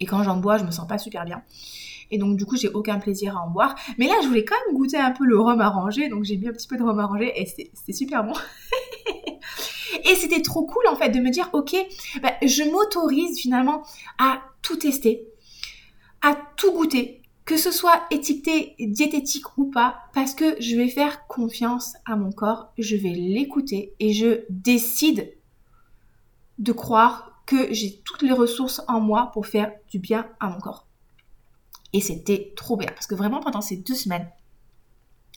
Et 0.00 0.06
quand 0.06 0.22
j'en 0.22 0.36
bois, 0.38 0.56
je 0.56 0.64
me 0.64 0.70
sens 0.70 0.86
pas 0.86 0.98
super 0.98 1.24
bien. 1.24 1.42
Et 2.10 2.18
donc, 2.18 2.36
du 2.36 2.44
coup, 2.44 2.56
j'ai 2.56 2.68
aucun 2.68 2.98
plaisir 2.98 3.36
à 3.36 3.40
en 3.40 3.50
boire. 3.50 3.74
Mais 3.98 4.06
là, 4.06 4.14
je 4.22 4.28
voulais 4.28 4.44
quand 4.44 4.56
même 4.66 4.76
goûter 4.76 4.96
un 4.96 5.12
peu 5.12 5.24
le 5.24 5.38
rhum 5.38 5.60
arrangé. 5.60 6.08
Donc, 6.08 6.24
j'ai 6.24 6.36
mis 6.36 6.48
un 6.48 6.52
petit 6.52 6.68
peu 6.68 6.76
de 6.76 6.82
rhum 6.82 6.98
arrangé 6.98 7.32
et 7.36 7.46
c'était 7.46 7.92
super 7.92 8.24
bon. 8.24 8.32
et 10.04 10.14
c'était 10.14 10.42
trop 10.42 10.64
cool, 10.66 10.86
en 10.88 10.96
fait, 10.96 11.10
de 11.10 11.20
me 11.20 11.30
dire, 11.30 11.48
OK, 11.52 11.76
bah, 12.22 12.32
je 12.42 12.62
m'autorise 12.64 13.38
finalement 13.38 13.82
à 14.18 14.42
tout 14.62 14.76
tester, 14.76 15.26
à 16.22 16.36
tout 16.56 16.72
goûter, 16.72 17.22
que 17.44 17.56
ce 17.56 17.70
soit 17.72 18.02
étiqueté 18.10 18.74
diététique 18.78 19.58
ou 19.58 19.70
pas, 19.70 20.02
parce 20.14 20.34
que 20.34 20.60
je 20.60 20.76
vais 20.76 20.88
faire 20.88 21.26
confiance 21.26 21.94
à 22.06 22.16
mon 22.16 22.30
corps, 22.30 22.72
je 22.78 22.96
vais 22.96 23.10
l'écouter 23.10 23.94
et 23.98 24.12
je 24.12 24.44
décide 24.50 25.32
de 26.58 26.72
croire 26.72 27.42
que 27.46 27.72
j'ai 27.72 28.00
toutes 28.04 28.22
les 28.22 28.32
ressources 28.32 28.82
en 28.86 29.00
moi 29.00 29.30
pour 29.32 29.46
faire 29.46 29.72
du 29.88 29.98
bien 29.98 30.28
à 30.38 30.48
mon 30.50 30.60
corps. 30.60 30.86
Et 31.92 32.00
c'était 32.00 32.52
trop 32.56 32.76
bien. 32.76 32.88
Parce 32.88 33.06
que 33.06 33.14
vraiment, 33.14 33.40
pendant 33.40 33.60
ces 33.60 33.76
deux 33.76 33.94
semaines, 33.94 34.28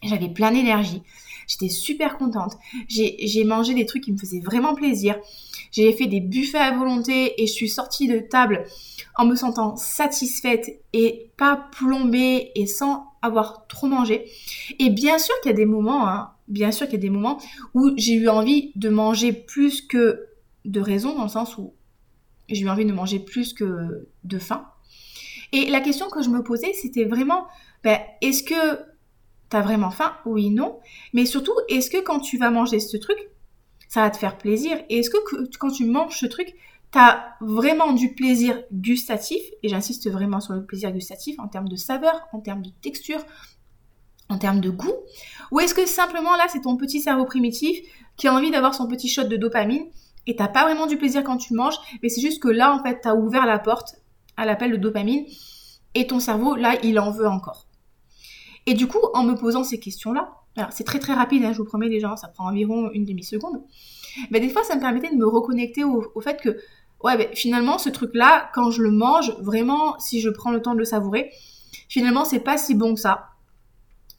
J'avais 0.04 0.28
plein 0.30 0.52
d'énergie. 0.52 1.02
J'étais 1.48 1.70
super 1.70 2.18
contente. 2.18 2.58
J'ai 2.88 3.44
mangé 3.46 3.74
des 3.74 3.86
trucs 3.86 4.04
qui 4.04 4.12
me 4.12 4.18
faisaient 4.18 4.42
vraiment 4.42 4.76
plaisir. 4.76 5.16
J'ai 5.72 5.92
fait 5.94 6.08
des 6.08 6.20
buffets 6.20 6.58
à 6.58 6.72
volonté 6.72 7.42
et 7.42 7.48
je 7.48 7.52
suis 7.54 7.70
sortie 7.70 8.08
de 8.08 8.20
table 8.20 8.66
en 9.16 9.26
me 9.26 9.36
sentant 9.36 9.76
satisfaite 9.78 10.82
et 10.92 11.32
pas 11.38 11.70
plombée 11.72 12.52
et 12.56 12.68
sans 12.68 13.14
avoir 13.22 13.66
trop 13.68 13.88
mangé. 13.88 14.26
Et 14.80 14.90
bien 14.90 15.18
sûr 15.18 15.34
qu'il 15.42 15.52
y 15.52 15.54
a 15.54 15.58
des 15.58 15.66
moments, 15.66 16.08
hein, 16.08 16.32
bien 16.50 16.72
sûr 16.72 16.88
qu'il 16.88 16.96
y 16.96 16.98
a 16.98 17.02
des 17.02 17.10
moments 17.10 17.38
où 17.74 17.92
j'ai 17.96 18.16
eu 18.16 18.28
envie 18.28 18.72
de 18.76 18.90
manger 18.90 19.32
plus 19.32 19.82
que 19.82 20.26
de 20.66 20.82
raison, 20.82 21.16
dans 21.16 21.24
le 21.24 21.30
sens 21.30 21.58
où 21.58 21.74
j'ai 22.50 22.64
eu 22.64 22.70
envie 22.70 22.86
de 22.86 22.94
manger 22.94 23.20
plus 23.20 23.54
que 23.54 24.08
de 24.24 24.40
faim. 24.40 24.66
Et 25.54 25.70
la 25.70 25.80
question 25.82 26.10
que 26.10 26.24
je 26.24 26.30
me 26.30 26.44
posais, 26.44 26.74
c'était 26.74 27.06
vraiment, 27.06 27.46
ben, 27.84 28.00
est-ce 28.22 28.44
que 28.44 28.80
tu 29.50 29.56
as 29.56 29.62
vraiment 29.62 29.92
faim? 29.92 30.12
Oui, 30.26 30.50
non. 30.50 30.80
Mais 31.14 31.26
surtout, 31.26 31.54
est-ce 31.70 31.92
que 31.92 32.02
quand 32.02 32.20
tu 32.20 32.40
vas 32.40 32.50
manger 32.50 32.80
ce 32.80 32.98
truc, 32.98 33.18
ça 33.88 34.02
va 34.02 34.10
te 34.10 34.18
faire 34.18 34.40
plaisir? 34.40 34.80
Et 34.90 34.98
est-ce 34.98 35.12
que 35.12 35.18
quand 35.60 35.70
tu 35.70 35.86
manges 35.86 36.18
ce 36.20 36.26
truc, 36.26 36.56
tu 36.92 36.98
as 36.98 37.36
vraiment 37.40 37.94
du 37.94 38.16
plaisir 38.16 38.64
gustatif? 38.74 39.44
Et 39.62 39.70
j'insiste 39.70 40.10
vraiment 40.10 40.42
sur 40.42 40.54
le 40.54 40.66
plaisir 40.66 40.92
gustatif 40.92 41.40
en 41.40 41.48
termes 41.48 41.70
de 41.70 41.76
saveur, 41.76 42.20
en 42.34 42.40
termes 42.40 42.64
de 42.64 42.72
texture, 42.82 43.24
en 44.30 44.40
termes 44.40 44.60
de 44.60 44.72
goût. 44.72 44.96
Ou 45.52 45.60
est-ce 45.60 45.76
que 45.76 45.86
simplement 45.86 46.36
là, 46.36 46.48
c'est 46.50 46.62
ton 46.62 46.78
petit 46.78 47.00
cerveau 47.00 47.26
primitif 47.26 47.78
qui 48.18 48.28
a 48.28 48.34
envie 48.34 48.50
d'avoir 48.50 48.74
son 48.74 48.88
petit 48.88 49.08
shot 49.08 49.26
de 49.26 49.38
dopamine 49.38 49.86
et 50.26 50.36
t'as 50.36 50.48
pas 50.48 50.64
vraiment 50.64 50.88
du 50.88 50.98
plaisir 50.98 51.24
quand 51.24 51.38
tu 51.38 51.54
manges, 51.54 51.76
mais 52.02 52.10
c'est 52.10 52.22
juste 52.22 52.42
que 52.42 52.48
là, 52.48 52.74
en 52.74 52.82
fait, 52.82 53.02
tu 53.02 53.08
as 53.08 53.16
ouvert 53.16 53.46
la 53.46 53.60
porte 53.60 53.98
à 54.38 54.46
l'appel 54.46 54.72
de 54.72 54.78
dopamine 54.78 55.26
et 55.96 56.08
ton 56.08 56.20
cerveau, 56.20 56.56
là, 56.56 56.76
il 56.84 57.00
en 57.00 57.12
veut 57.12 57.28
encore. 57.28 57.68
Et 58.66 58.74
du 58.74 58.88
coup, 58.88 59.00
en 59.14 59.24
me 59.24 59.36
posant 59.36 59.64
ces 59.64 59.80
questions-là, 59.80 60.34
alors 60.56 60.72
c'est 60.72 60.84
très 60.84 61.00
très 61.00 61.14
rapide, 61.14 61.44
hein, 61.44 61.52
je 61.52 61.58
vous 61.58 61.66
promets 61.66 62.00
gens, 62.00 62.16
ça 62.16 62.28
prend 62.28 62.48
environ 62.48 62.90
une 62.92 63.06
demi-seconde, 63.06 63.62
mais 64.32 64.40
des 64.40 64.50
fois, 64.50 64.64
ça 64.64 64.76
me 64.76 64.80
permettait 64.80 65.10
de 65.10 65.16
me 65.16 65.28
reconnecter 65.28 65.84
au, 65.84 66.22
fait 66.22 66.40
que, 66.42 66.58
ouais, 67.04 67.18
ben, 67.18 67.28
finalement, 67.34 67.78
ce 67.78 67.90
truc-là, 67.90 68.50
quand 68.54 68.72
je 68.72 68.82
le 68.82 68.92
mange, 68.92 69.36
vraiment, 69.40 69.98
si 70.00 70.22
je 70.22 70.30
prends 70.30 70.52
le 70.52 70.62
temps 70.62 70.74
de 70.74 70.80
le 70.80 70.86
savourer, 70.86 71.32
finalement, 71.90 72.26
c'est 72.26 72.40
pas 72.40 72.58
si 72.58 72.76
bon 72.76 72.94
que 72.94 73.00
ça. 73.00 73.30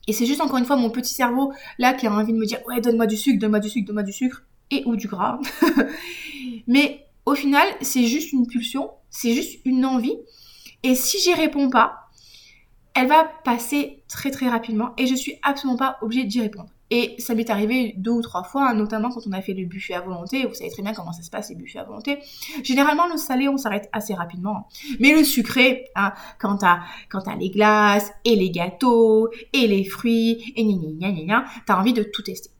Et 0.06 0.12
c'est 0.12 0.26
juste 0.26 0.40
encore 0.40 0.58
une 0.58 0.66
fois 0.66 0.76
mon 0.76 0.90
petit 0.90 1.14
cerveau 1.14 1.52
là 1.78 1.94
qui 1.94 2.06
a 2.06 2.12
envie 2.12 2.32
de 2.32 2.38
me 2.38 2.44
dire 2.44 2.58
ouais 2.66 2.80
donne-moi 2.80 3.06
du 3.06 3.16
sucre, 3.16 3.38
donne-moi 3.38 3.60
du 3.60 3.70
sucre, 3.70 3.86
donne-moi 3.86 4.02
du 4.02 4.12
sucre 4.12 4.42
et 4.70 4.82
ou 4.84 4.96
du 4.96 5.08
gras. 5.08 5.38
Mais 6.66 7.06
au 7.24 7.34
final 7.34 7.66
c'est 7.80 8.04
juste 8.04 8.32
une 8.32 8.46
pulsion, 8.46 8.90
c'est 9.14 9.32
juste 9.32 9.60
une 9.64 9.86
envie. 9.86 10.16
Et 10.82 10.94
si 10.94 11.18
j'y 11.20 11.32
réponds 11.32 11.70
pas, 11.70 12.10
elle 12.94 13.08
va 13.08 13.24
passer 13.44 14.02
très 14.08 14.30
très 14.30 14.48
rapidement 14.48 14.90
et 14.98 15.06
je 15.06 15.14
suis 15.14 15.38
absolument 15.42 15.78
pas 15.78 15.98
obligée 16.02 16.24
d'y 16.24 16.40
répondre. 16.40 16.68
Et 16.90 17.14
ça 17.18 17.34
m'est 17.34 17.48
arrivé 17.48 17.94
deux 17.96 18.10
ou 18.10 18.22
trois 18.22 18.44
fois, 18.44 18.68
hein, 18.68 18.74
notamment 18.74 19.08
quand 19.08 19.26
on 19.26 19.32
a 19.32 19.40
fait 19.40 19.54
le 19.54 19.64
buffet 19.64 19.94
à 19.94 20.00
volonté. 20.00 20.46
Vous 20.46 20.54
savez 20.54 20.70
très 20.70 20.82
bien 20.82 20.92
comment 20.92 21.12
ça 21.12 21.22
se 21.22 21.30
passe, 21.30 21.48
les 21.48 21.54
buffets 21.54 21.78
à 21.78 21.84
volonté. 21.84 22.18
Généralement, 22.62 23.06
le 23.06 23.16
salé, 23.16 23.48
on 23.48 23.56
s'arrête 23.56 23.88
assez 23.92 24.14
rapidement. 24.14 24.68
Mais 25.00 25.12
le 25.12 25.24
sucré, 25.24 25.88
hein, 25.96 26.12
quand 26.38 26.58
t'as, 26.58 26.80
quand 27.08 27.22
t'as 27.22 27.36
les 27.36 27.50
glaces, 27.50 28.12
et 28.24 28.36
les 28.36 28.50
gâteaux, 28.50 29.30
et 29.52 29.66
les 29.66 29.84
fruits, 29.84 30.52
et 30.54 30.62
gna 30.62 30.76
gna 30.76 31.10
gna 31.10 31.22
gna, 31.22 31.44
t'as 31.66 31.80
envie 31.80 31.94
de 31.94 32.02
tout 32.02 32.22
tester. 32.22 32.50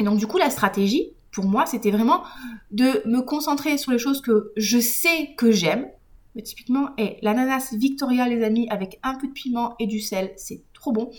Et 0.00 0.04
donc, 0.04 0.18
du 0.18 0.26
coup, 0.26 0.38
la 0.38 0.50
stratégie, 0.50 1.12
pour 1.32 1.46
moi, 1.46 1.66
c'était 1.66 1.90
vraiment 1.90 2.22
de 2.70 3.02
me 3.06 3.20
concentrer 3.22 3.78
sur 3.78 3.90
les 3.90 3.98
choses 3.98 4.20
que 4.20 4.52
je 4.56 4.78
sais 4.78 5.34
que 5.36 5.50
j'aime. 5.50 5.88
Mais 6.34 6.42
typiquement, 6.42 6.90
et 6.98 7.18
l'ananas 7.22 7.74
Victoria, 7.74 8.28
les 8.28 8.44
amis, 8.44 8.66
avec 8.70 8.98
un 9.02 9.16
peu 9.16 9.26
de 9.26 9.32
piment 9.32 9.74
et 9.78 9.86
du 9.86 10.00
sel, 10.00 10.32
c'est 10.36 10.62
trop 10.72 10.92
bon. 10.92 11.10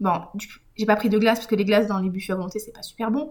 Bon, 0.00 0.12
j'ai 0.76 0.86
pas 0.86 0.96
pris 0.96 1.08
de 1.08 1.18
glace 1.18 1.38
parce 1.38 1.46
que 1.46 1.54
les 1.54 1.64
glaces 1.64 1.86
dans 1.86 1.98
les 1.98 2.10
buffets 2.10 2.32
à 2.32 2.36
volonté, 2.36 2.58
c'est 2.58 2.72
pas 2.72 2.82
super 2.82 3.10
bon. 3.10 3.30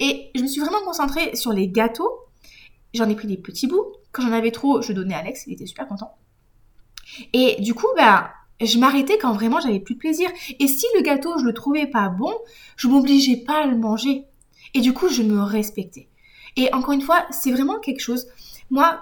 Et 0.00 0.30
je 0.34 0.42
me 0.42 0.46
suis 0.46 0.60
vraiment 0.60 0.82
concentrée 0.84 1.34
sur 1.36 1.52
les 1.52 1.68
gâteaux. 1.68 2.10
J'en 2.92 3.08
ai 3.08 3.14
pris 3.14 3.28
des 3.28 3.36
petits 3.36 3.66
bouts. 3.66 3.86
Quand 4.10 4.22
j'en 4.22 4.32
avais 4.32 4.50
trop, 4.50 4.82
je 4.82 4.92
donnais 4.92 5.14
à 5.14 5.18
Alex, 5.18 5.44
il 5.46 5.54
était 5.54 5.66
super 5.66 5.86
content. 5.86 6.16
Et 7.32 7.60
du 7.60 7.74
coup, 7.74 7.86
ben, 7.96 8.28
je 8.60 8.78
m'arrêtais 8.78 9.18
quand 9.18 9.32
vraiment 9.32 9.60
j'avais 9.60 9.80
plus 9.80 9.94
de 9.94 10.00
plaisir. 10.00 10.28
Et 10.58 10.66
si 10.66 10.86
le 10.96 11.02
gâteau, 11.02 11.38
je 11.38 11.44
le 11.44 11.54
trouvais 11.54 11.86
pas 11.86 12.08
bon, 12.08 12.32
je 12.76 12.88
m'obligeais 12.88 13.38
pas 13.38 13.64
à 13.64 13.66
le 13.66 13.76
manger. 13.76 14.26
Et 14.74 14.80
du 14.80 14.92
coup, 14.92 15.08
je 15.08 15.22
me 15.22 15.40
respectais. 15.42 16.08
Et 16.56 16.72
encore 16.74 16.92
une 16.92 17.02
fois, 17.02 17.26
c'est 17.30 17.50
vraiment 17.50 17.78
quelque 17.78 18.00
chose. 18.00 18.26
Moi, 18.70 19.00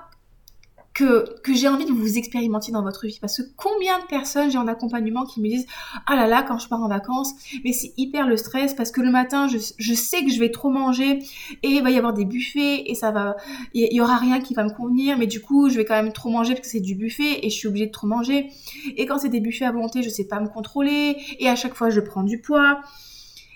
que, 0.94 1.54
j'ai 1.54 1.68
envie 1.68 1.84
de 1.84 1.92
vous 1.92 2.18
expérimenter 2.18 2.72
dans 2.72 2.82
votre 2.82 3.06
vie. 3.06 3.18
Parce 3.20 3.38
que 3.38 3.42
combien 3.56 3.98
de 4.00 4.04
personnes 4.04 4.50
j'ai 4.50 4.58
en 4.58 4.66
accompagnement 4.66 5.24
qui 5.24 5.40
me 5.40 5.48
disent 5.48 5.66
Ah 6.06 6.16
là 6.16 6.26
là, 6.26 6.42
quand 6.42 6.58
je 6.58 6.68
pars 6.68 6.82
en 6.82 6.88
vacances, 6.88 7.32
mais 7.64 7.72
c'est 7.72 7.92
hyper 7.96 8.26
le 8.26 8.36
stress 8.36 8.74
parce 8.74 8.90
que 8.90 9.00
le 9.00 9.10
matin, 9.10 9.48
je, 9.48 9.94
sais 9.94 10.24
que 10.24 10.30
je 10.30 10.38
vais 10.38 10.50
trop 10.50 10.70
manger 10.70 11.20
et 11.62 11.68
il 11.68 11.82
va 11.82 11.90
y 11.90 11.96
avoir 11.96 12.12
des 12.12 12.24
buffets 12.24 12.84
et 12.86 12.94
ça 12.94 13.10
va, 13.10 13.36
il 13.74 13.92
y, 13.92 14.00
aura 14.00 14.16
rien 14.16 14.40
qui 14.40 14.54
va 14.54 14.64
me 14.64 14.70
convenir, 14.70 15.16
mais 15.18 15.26
du 15.26 15.40
coup, 15.40 15.70
je 15.70 15.76
vais 15.76 15.84
quand 15.84 16.00
même 16.00 16.12
trop 16.12 16.30
manger 16.30 16.54
parce 16.54 16.66
que 16.66 16.72
c'est 16.72 16.80
du 16.80 16.94
buffet 16.94 17.44
et 17.44 17.50
je 17.50 17.54
suis 17.54 17.68
obligée 17.68 17.86
de 17.86 17.92
trop 17.92 18.06
manger. 18.06 18.50
Et 18.96 19.06
quand 19.06 19.18
c'est 19.18 19.28
des 19.28 19.40
buffets 19.40 19.64
à 19.64 19.72
volonté, 19.72 20.02
je 20.02 20.08
sais 20.08 20.26
pas 20.26 20.40
me 20.40 20.48
contrôler 20.48 21.16
et 21.38 21.48
à 21.48 21.56
chaque 21.56 21.74
fois, 21.74 21.90
je 21.90 22.00
prends 22.00 22.22
du 22.22 22.40
poids. 22.40 22.80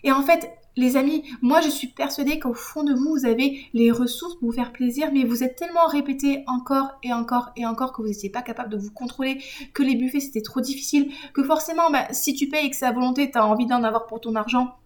Et 0.02 0.12
en 0.12 0.23
fait, 0.23 0.50
les 0.76 0.96
amis, 0.96 1.22
moi 1.40 1.60
je 1.60 1.68
suis 1.68 1.88
persuadée 1.88 2.38
qu'au 2.38 2.54
fond 2.54 2.82
de 2.82 2.94
vous, 2.94 3.10
vous 3.10 3.26
avez 3.26 3.66
les 3.74 3.90
ressources 3.90 4.34
pour 4.36 4.48
vous 4.48 4.54
faire 4.54 4.72
plaisir, 4.72 5.10
mais 5.12 5.24
vous 5.24 5.44
êtes 5.44 5.56
tellement 5.56 5.86
répété 5.86 6.44
encore 6.46 6.98
et 7.02 7.12
encore 7.12 7.50
et 7.56 7.66
encore 7.66 7.92
que 7.92 8.02
vous 8.02 8.08
n'étiez 8.08 8.30
pas 8.30 8.42
capable 8.42 8.70
de 8.70 8.76
vous 8.76 8.90
contrôler, 8.90 9.38
que 9.72 9.82
les 9.82 9.94
buffets 9.94 10.20
c'était 10.20 10.42
trop 10.42 10.60
difficile, 10.60 11.12
que 11.32 11.44
forcément, 11.44 11.90
bah, 11.90 12.06
si 12.10 12.34
tu 12.34 12.48
payes 12.48 12.66
et 12.66 12.70
que 12.70 12.76
c'est 12.76 12.86
à 12.86 12.92
volonté, 12.92 13.30
tu 13.30 13.38
as 13.38 13.46
envie 13.46 13.66
d'en 13.66 13.84
avoir 13.84 14.06
pour 14.06 14.20
ton 14.20 14.34
argent, 14.34 14.76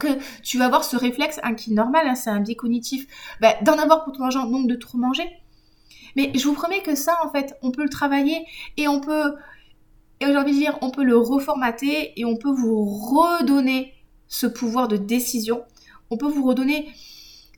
que 0.00 0.08
tu 0.42 0.58
vas 0.58 0.66
avoir 0.66 0.84
ce 0.84 0.96
réflexe 0.96 1.40
hein, 1.42 1.54
qui 1.54 1.72
est 1.72 1.74
normal, 1.74 2.08
hein, 2.08 2.14
c'est 2.14 2.30
un 2.30 2.40
biais 2.40 2.54
cognitif, 2.54 3.06
bah, 3.40 3.54
d'en 3.62 3.78
avoir 3.78 4.04
pour 4.04 4.14
ton 4.14 4.24
argent, 4.24 4.46
donc 4.46 4.66
de 4.66 4.74
trop 4.74 4.98
manger. 4.98 5.28
Mais 6.16 6.32
je 6.34 6.46
vous 6.46 6.54
promets 6.54 6.82
que 6.82 6.94
ça, 6.94 7.16
en 7.24 7.30
fait, 7.30 7.56
on 7.62 7.70
peut 7.70 7.82
le 7.82 7.88
travailler 7.88 8.44
et 8.76 8.88
on 8.88 9.00
peut, 9.00 9.34
et 10.20 10.26
j'ai 10.26 10.36
envie 10.36 10.52
de 10.52 10.58
dire, 10.58 10.78
on 10.82 10.90
peut 10.90 11.04
le 11.04 11.16
reformater 11.16 12.18
et 12.18 12.24
on 12.24 12.36
peut 12.36 12.50
vous 12.50 12.84
redonner 12.84 13.92
ce 14.32 14.46
pouvoir 14.46 14.88
de 14.88 14.96
décision, 14.96 15.62
on 16.10 16.16
peut 16.16 16.26
vous 16.26 16.42
redonner 16.42 16.88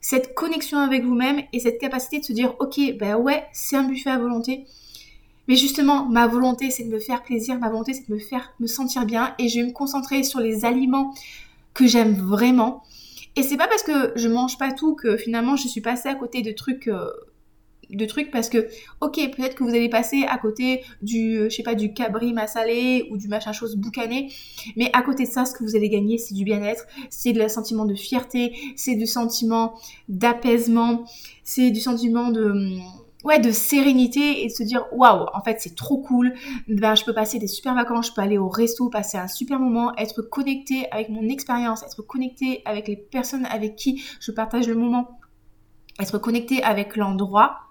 cette 0.01 0.35
connexion 0.35 0.77
avec 0.77 1.05
vous-même 1.05 1.41
et 1.53 1.61
cette 1.61 1.79
capacité 1.79 2.19
de 2.19 2.25
se 2.25 2.33
dire 2.33 2.53
ok 2.59 2.79
ben 2.99 3.15
ouais 3.15 3.45
c'est 3.53 3.77
un 3.77 3.85
buffet 3.87 4.09
à 4.09 4.19
volonté. 4.19 4.65
Mais 5.47 5.55
justement 5.55 6.05
ma 6.05 6.27
volonté 6.27 6.71
c'est 6.71 6.83
de 6.83 6.89
me 6.89 6.99
faire 6.99 7.23
plaisir 7.23 7.57
ma 7.59 7.69
volonté 7.69 7.93
c'est 7.93 8.09
de 8.09 8.13
me 8.13 8.19
faire 8.19 8.53
me 8.59 8.67
sentir 8.67 9.05
bien 9.05 9.33
et 9.39 9.47
je 9.47 9.61
vais 9.61 9.65
me 9.65 9.71
concentrer 9.71 10.23
sur 10.23 10.41
les 10.41 10.65
aliments 10.65 11.15
que 11.73 11.87
j'aime 11.87 12.13
vraiment. 12.13 12.83
Et 13.37 13.43
c'est 13.43 13.57
pas 13.57 13.67
parce 13.67 13.83
que 13.83 14.11
je 14.17 14.27
mange 14.27 14.57
pas 14.57 14.73
tout 14.73 14.95
que 14.95 15.15
finalement 15.15 15.55
je 15.55 15.69
suis 15.69 15.81
passée 15.81 16.09
à 16.09 16.15
côté 16.15 16.41
de 16.41 16.51
trucs 16.51 16.89
euh, 16.89 17.09
de 17.89 18.05
trucs 18.05 18.31
parce 18.31 18.49
que 18.49 18.67
ok 19.01 19.15
peut-être 19.35 19.55
que 19.55 19.63
vous 19.63 19.69
allez 19.69 19.89
passer 19.89 20.25
à 20.27 20.37
côté 20.37 20.83
du 21.01 21.37
euh, 21.37 21.49
je 21.49 21.55
sais 21.55 21.63
pas 21.63 21.75
du 21.75 21.93
cabri 21.93 22.33
massalé 22.33 23.07
ou 23.11 23.17
du 23.17 23.27
machin 23.27 23.51
chose 23.51 23.75
boucané 23.75 24.31
mais 24.75 24.89
à 24.93 25.01
côté 25.01 25.25
de 25.25 25.29
ça 25.29 25.45
ce 25.45 25.53
que 25.53 25.63
vous 25.63 25.75
allez 25.75 25.89
gagner 25.89 26.17
c'est 26.17 26.33
du 26.33 26.43
bien-être 26.43 26.85
c'est 27.09 27.33
le 27.33 27.47
sentiment 27.47 27.85
de 27.85 27.95
fierté 27.95 28.55
c'est 28.75 28.95
du 28.95 29.05
sentiment 29.05 29.75
d'apaisement 30.09 31.05
c'est 31.43 31.71
du 31.71 31.79
sentiment 31.79 32.29
de 32.29 32.43
hum, 32.43 32.81
ouais 33.25 33.39
de 33.39 33.51
sérénité 33.51 34.43
et 34.43 34.47
de 34.47 34.51
se 34.51 34.63
dire 34.63 34.85
waouh 34.93 35.25
en 35.33 35.41
fait 35.41 35.59
c'est 35.59 35.75
trop 35.75 35.97
cool. 35.97 36.33
Ben 36.67 36.95
je 36.95 37.03
peux 37.03 37.13
passer 37.13 37.39
des 37.39 37.47
super 37.47 37.73
vacances 37.73 38.07
je 38.07 38.13
peux 38.13 38.21
aller 38.21 38.37
au 38.37 38.47
resto 38.47 38.89
passer 38.89 39.17
un 39.17 39.27
super 39.27 39.59
moment 39.59 39.93
être 39.97 40.21
connecté 40.21 40.87
avec 40.91 41.09
mon 41.09 41.27
expérience 41.27 41.83
être 41.83 42.01
connecté 42.03 42.61
avec 42.65 42.87
les 42.87 42.95
personnes 42.95 43.45
avec 43.47 43.75
qui 43.75 44.03
je 44.19 44.31
partage 44.31 44.67
le 44.67 44.75
moment 44.75 45.19
être 45.99 46.19
connecté 46.19 46.61
avec 46.63 46.95
l'endroit 46.95 47.64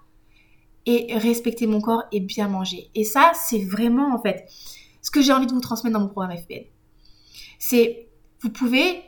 et 0.85 1.17
respecter 1.17 1.67
mon 1.67 1.81
corps 1.81 2.03
et 2.11 2.19
bien 2.19 2.47
manger. 2.47 2.89
Et 2.95 3.03
ça, 3.03 3.31
c'est 3.33 3.63
vraiment 3.63 4.13
en 4.13 4.21
fait 4.21 4.47
ce 5.01 5.11
que 5.11 5.21
j'ai 5.21 5.33
envie 5.33 5.47
de 5.47 5.53
vous 5.53 5.61
transmettre 5.61 5.93
dans 5.93 6.01
mon 6.01 6.09
programme 6.09 6.37
FPL. 6.37 6.65
C'est, 7.59 8.09
vous 8.41 8.49
pouvez 8.49 9.01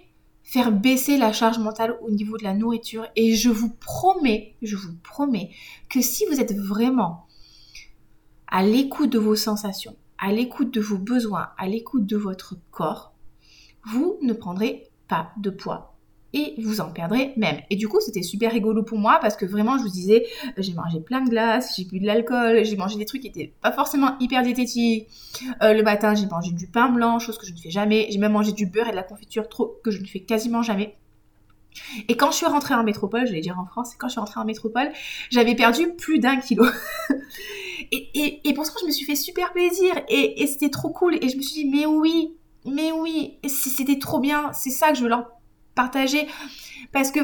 faire 0.43 0.72
baisser 0.72 1.17
la 1.17 1.34
charge 1.34 1.60
mentale 1.60 1.98
au 2.01 2.10
niveau 2.10 2.38
de 2.38 2.43
la 2.43 2.53
nourriture 2.53 3.05
et 3.15 3.36
je 3.36 3.50
vous 3.50 3.69
promets, 3.69 4.55
je 4.62 4.75
vous 4.75 4.96
promets 5.03 5.51
que 5.89 6.01
si 6.01 6.25
vous 6.25 6.39
êtes 6.39 6.55
vraiment 6.55 7.27
à 8.48 8.63
l'écoute 8.63 9.12
de 9.12 9.19
vos 9.19 9.36
sensations, 9.36 9.96
à 10.17 10.31
l'écoute 10.31 10.74
de 10.74 10.79
vos 10.79 10.98
besoins, 10.98 11.50
à 11.57 11.67
l'écoute 11.67 12.05
de 12.05 12.15
votre 12.15 12.55
corps, 12.72 13.13
vous 13.86 14.17
ne 14.22 14.34
prendrez 14.34 14.88
pas 15.07 15.31
de 15.38 15.50
poids 15.50 15.97
et 16.34 16.55
vous 16.57 16.81
en 16.81 16.91
perdrez 16.91 17.34
même. 17.38 17.57
Et 17.69 17.75
du 17.75 17.88
coup, 17.88 18.00
c'était 18.01 18.22
super 18.22 18.51
rigolo 18.51 18.84
pour 18.84 18.98
moi 18.98 19.19
parce 19.22 19.36
que 19.36 19.46
vraiment, 19.46 19.77
je 19.77 19.84
vous 19.84 19.89
disais, 19.89 20.25
euh, 20.46 20.51
j'ai 20.57 20.74
mangé 20.74 21.00
plein 21.00 21.22
de 21.22 21.29
glace, 21.29 21.74
j'ai 21.77 21.86
bu 21.86 22.00
de 22.00 22.05
l'alcool, 22.05 22.65
j'ai 22.65 22.75
mangé 22.75 22.98
des 22.98 23.05
trucs 23.05 23.22
qui 23.22 23.27
étaient 23.27 23.53
pas 23.62 23.72
forcément 23.72 24.17
hyper 24.19 24.43
diététiques. 24.43 25.07
Euh, 25.62 25.74
le 25.74 25.84
matin, 25.84 26.15
j'ai 26.15 26.25
mangé 26.25 26.51
du 26.51 26.67
pain 26.67 26.89
blanc, 26.89 27.19
chose 27.19 27.38
que 27.38 27.46
je 27.46 27.53
ne 27.53 27.57
fais 27.57 27.69
jamais. 27.69 28.07
J'ai 28.10 28.17
même 28.19 28.34
mangé 28.34 28.51
du 28.51 28.65
beurre 28.65 28.88
et 28.88 28.91
de 28.91 28.96
la 28.96 29.03
confiture, 29.03 29.48
trop 29.48 29.79
que 29.84 29.91
je 29.91 30.01
ne 30.01 30.05
fais 30.05 30.19
quasiment 30.19 30.62
jamais. 30.62 30.96
Et 32.10 32.17
quand 32.17 32.31
je 32.31 32.38
suis 32.38 32.46
rentrée 32.46 32.74
en 32.74 32.84
métropole, 32.84 33.27
je 33.27 33.31
vais 33.31 33.39
dire 33.39 33.60
en 33.60 33.65
France, 33.65 33.93
quand 33.98 34.07
je 34.07 34.13
suis 34.13 34.19
rentrée 34.19 34.39
en 34.39 34.46
métropole, 34.46 34.89
j'avais 35.29 35.55
perdu 35.55 35.93
plus 35.93 36.19
d'un 36.19 36.38
kilo. 36.38 36.65
et, 37.91 38.10
et, 38.15 38.50
et, 38.50 38.53
pour 38.53 38.65
ça, 38.65 38.74
je 38.81 38.86
me 38.88 38.91
suis 38.91 39.05
fait 39.05 39.15
super 39.15 39.53
plaisir 39.53 39.93
et, 40.10 40.41
et 40.41 40.48
c'était 40.48 40.69
trop 40.69 40.89
cool. 40.89 41.15
Et 41.24 41.29
je 41.29 41.38
me 41.38 41.41
suis 41.41 41.63
dit, 41.63 41.69
mais 41.69 41.86
oui, 41.86 42.34
mais 42.65 42.91
oui, 42.91 43.38
c'était 43.48 44.00
trop 44.00 44.19
bien. 44.19 44.51
C'est 44.53 44.72
ça 44.72 44.89
que 44.89 44.98
je 44.98 45.03
veux 45.03 45.10
leur 45.10 45.37
partager. 45.77 46.27
Parce 46.91 47.12
que 47.12 47.22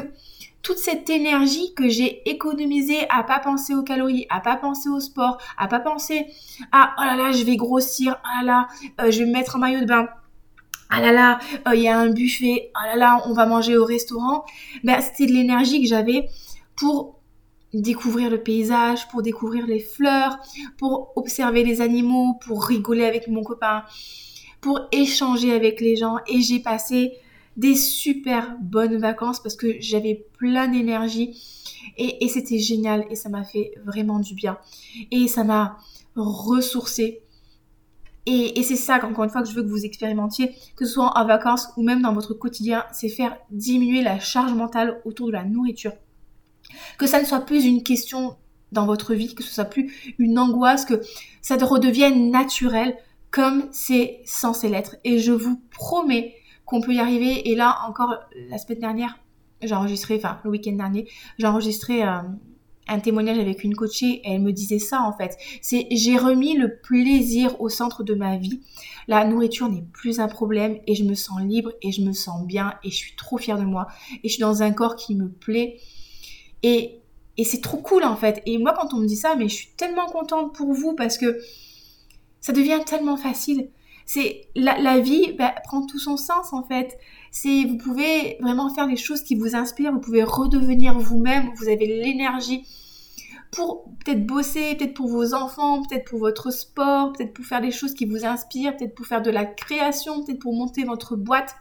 toute 0.62 0.78
cette 0.78 1.10
énergie 1.10 1.74
que 1.74 1.88
j'ai 1.88 2.28
économisée 2.28 3.06
à 3.10 3.22
pas 3.22 3.38
penser 3.38 3.74
aux 3.74 3.82
calories, 3.82 4.26
à 4.30 4.40
pas 4.40 4.56
penser 4.56 4.88
au 4.88 4.98
sport, 4.98 5.36
à 5.58 5.68
pas 5.68 5.80
penser 5.80 6.26
à 6.72 6.94
oh 6.98 7.02
là 7.02 7.16
là, 7.16 7.32
je 7.32 7.44
vais 7.44 7.56
grossir, 7.56 8.16
oh 8.24 8.28
là 8.38 8.42
là, 8.44 8.68
euh, 9.02 9.10
je 9.10 9.20
vais 9.20 9.26
me 9.26 9.32
mettre 9.32 9.56
un 9.56 9.58
maillot 9.58 9.80
de 9.80 9.84
bain. 9.84 10.08
Ah 10.88 11.00
là 11.02 11.12
là, 11.12 11.38
euh, 11.68 11.74
il 11.74 11.82
y 11.82 11.88
a 11.88 11.98
un 11.98 12.08
buffet. 12.08 12.70
Ah 12.74 12.86
là 12.86 12.96
là, 12.96 13.22
on 13.26 13.34
va 13.34 13.44
manger 13.44 13.76
au 13.76 13.84
restaurant. 13.84 14.44
Ben, 14.84 15.00
c'était 15.02 15.26
de 15.26 15.32
l'énergie 15.32 15.82
que 15.82 15.88
j'avais 15.88 16.28
pour 16.76 17.20
découvrir 17.74 18.30
le 18.30 18.38
paysage, 18.38 19.08
pour 19.08 19.20
découvrir 19.20 19.66
les 19.66 19.80
fleurs, 19.80 20.38
pour 20.78 21.12
observer 21.16 21.64
les 21.64 21.80
animaux, 21.82 22.38
pour 22.46 22.64
rigoler 22.64 23.04
avec 23.04 23.28
mon 23.28 23.42
copain, 23.42 23.84
pour 24.60 24.80
échanger 24.92 25.52
avec 25.52 25.80
les 25.80 25.96
gens. 25.96 26.16
Et 26.26 26.40
j'ai 26.40 26.60
passé 26.60 27.18
des 27.56 27.74
super 27.74 28.56
bonnes 28.60 28.96
vacances 28.96 29.40
parce 29.40 29.56
que 29.56 29.76
j'avais 29.80 30.26
plein 30.38 30.68
d'énergie 30.68 31.40
et, 31.96 32.28
c'était 32.28 32.58
génial 32.58 33.06
et 33.10 33.14
ça 33.14 33.28
m'a 33.28 33.44
fait 33.44 33.72
vraiment 33.84 34.18
du 34.18 34.34
bien. 34.34 34.58
Et 35.10 35.28
ça 35.28 35.44
m'a 35.44 35.78
ressourcé. 36.16 37.20
Et, 38.26 38.62
c'est 38.62 38.76
ça, 38.76 39.04
encore 39.04 39.24
une 39.24 39.30
fois, 39.30 39.42
que 39.42 39.48
je 39.48 39.54
veux 39.54 39.62
que 39.62 39.68
vous 39.68 39.84
expérimentiez, 39.84 40.52
que 40.76 40.86
ce 40.86 40.94
soit 40.94 41.16
en 41.16 41.26
vacances 41.26 41.68
ou 41.76 41.82
même 41.82 42.02
dans 42.02 42.12
votre 42.12 42.34
quotidien, 42.34 42.84
c'est 42.92 43.08
faire 43.08 43.36
diminuer 43.50 44.02
la 44.02 44.18
charge 44.18 44.54
mentale 44.54 45.00
autour 45.04 45.28
de 45.28 45.32
la 45.32 45.44
nourriture. 45.44 45.92
Que 46.98 47.06
ça 47.06 47.20
ne 47.20 47.26
soit 47.26 47.40
plus 47.40 47.64
une 47.64 47.82
question 47.82 48.36
dans 48.72 48.86
votre 48.86 49.14
vie, 49.14 49.34
que 49.34 49.42
ce 49.42 49.54
soit 49.54 49.66
plus 49.66 50.14
une 50.18 50.38
angoisse, 50.38 50.84
que 50.84 51.00
ça 51.42 51.56
redevienne 51.56 52.30
naturel 52.30 52.96
comme 53.30 53.68
c'est 53.72 54.22
censé 54.24 54.68
l'être. 54.68 54.96
Et 55.04 55.18
je 55.18 55.32
vous 55.32 55.60
promets 55.70 56.34
qu'on 56.64 56.80
peut 56.80 56.94
y 56.94 57.00
arriver. 57.00 57.50
Et 57.50 57.54
là, 57.54 57.78
encore 57.88 58.14
la 58.48 58.58
semaine 58.58 58.80
dernière, 58.80 59.18
j'ai 59.62 59.74
enregistré, 59.74 60.16
enfin 60.16 60.38
le 60.44 60.50
week-end 60.50 60.72
dernier, 60.72 61.08
j'ai 61.38 61.46
enregistré 61.46 62.02
euh, 62.02 62.18
un 62.88 63.00
témoignage 63.00 63.38
avec 63.38 63.64
une 63.64 63.74
coachée 63.74 64.20
et 64.24 64.32
elle 64.32 64.42
me 64.42 64.52
disait 64.52 64.78
ça 64.78 65.02
en 65.02 65.12
fait. 65.12 65.36
C'est 65.62 65.86
j'ai 65.90 66.16
remis 66.16 66.56
le 66.56 66.76
plaisir 66.76 67.60
au 67.60 67.68
centre 67.68 68.02
de 68.02 68.14
ma 68.14 68.36
vie. 68.36 68.60
La 69.08 69.24
nourriture 69.24 69.68
n'est 69.68 69.84
plus 69.92 70.20
un 70.20 70.28
problème 70.28 70.78
et 70.86 70.94
je 70.94 71.04
me 71.04 71.14
sens 71.14 71.40
libre 71.40 71.72
et 71.82 71.92
je 71.92 72.02
me 72.02 72.12
sens 72.12 72.46
bien 72.46 72.74
et 72.84 72.90
je 72.90 72.96
suis 72.96 73.16
trop 73.16 73.38
fière 73.38 73.58
de 73.58 73.64
moi 73.64 73.88
et 74.22 74.28
je 74.28 74.34
suis 74.34 74.40
dans 74.40 74.62
un 74.62 74.72
corps 74.72 74.96
qui 74.96 75.14
me 75.14 75.28
plaît 75.28 75.78
et 76.62 77.00
et 77.36 77.42
c'est 77.42 77.60
trop 77.60 77.78
cool 77.78 78.04
en 78.04 78.16
fait. 78.16 78.42
Et 78.46 78.58
moi 78.58 78.74
quand 78.78 78.94
on 78.94 78.98
me 78.98 79.06
dit 79.06 79.16
ça, 79.16 79.34
mais 79.34 79.48
je 79.48 79.54
suis 79.54 79.70
tellement 79.76 80.06
contente 80.06 80.54
pour 80.54 80.72
vous 80.72 80.94
parce 80.94 81.18
que 81.18 81.40
ça 82.40 82.52
devient 82.52 82.80
tellement 82.84 83.16
facile 83.16 83.70
c'est 84.06 84.48
la, 84.54 85.00
vie 85.00 85.32
bah, 85.32 85.54
prend 85.64 85.86
tout 85.86 85.98
son 85.98 86.16
sens 86.16 86.52
en 86.52 86.62
fait. 86.62 86.98
C'est 87.30 87.64
vous 87.64 87.78
pouvez 87.78 88.36
vraiment 88.40 88.72
faire 88.72 88.86
des 88.86 88.96
choses 88.96 89.22
qui 89.22 89.34
vous 89.34 89.56
inspirent, 89.56 89.92
vous 89.92 90.00
pouvez 90.00 90.22
redevenir 90.22 90.98
vous-même, 90.98 91.50
vous 91.56 91.68
avez 91.68 91.86
l'énergie 91.86 92.66
pour 93.50 93.84
peut-être 94.04 94.26
bosser, 94.26 94.74
peut-être 94.74 94.94
pour 94.94 95.08
vos 95.08 95.32
enfants, 95.32 95.82
peut-être 95.82 96.04
pour 96.04 96.18
votre 96.18 96.50
sport, 96.50 97.12
peut-être 97.12 97.32
pour 97.32 97.44
faire 97.44 97.60
des 97.60 97.70
choses 97.70 97.94
qui 97.94 98.04
vous 98.04 98.24
inspirent, 98.24 98.76
peut-être 98.76 98.94
pour 98.94 99.06
faire 99.06 99.22
de 99.22 99.30
la 99.30 99.44
création, 99.44 100.22
peut-être 100.24 100.40
pour 100.40 100.54
monter 100.54 100.84
votre 100.84 101.16
boîte. 101.16 101.54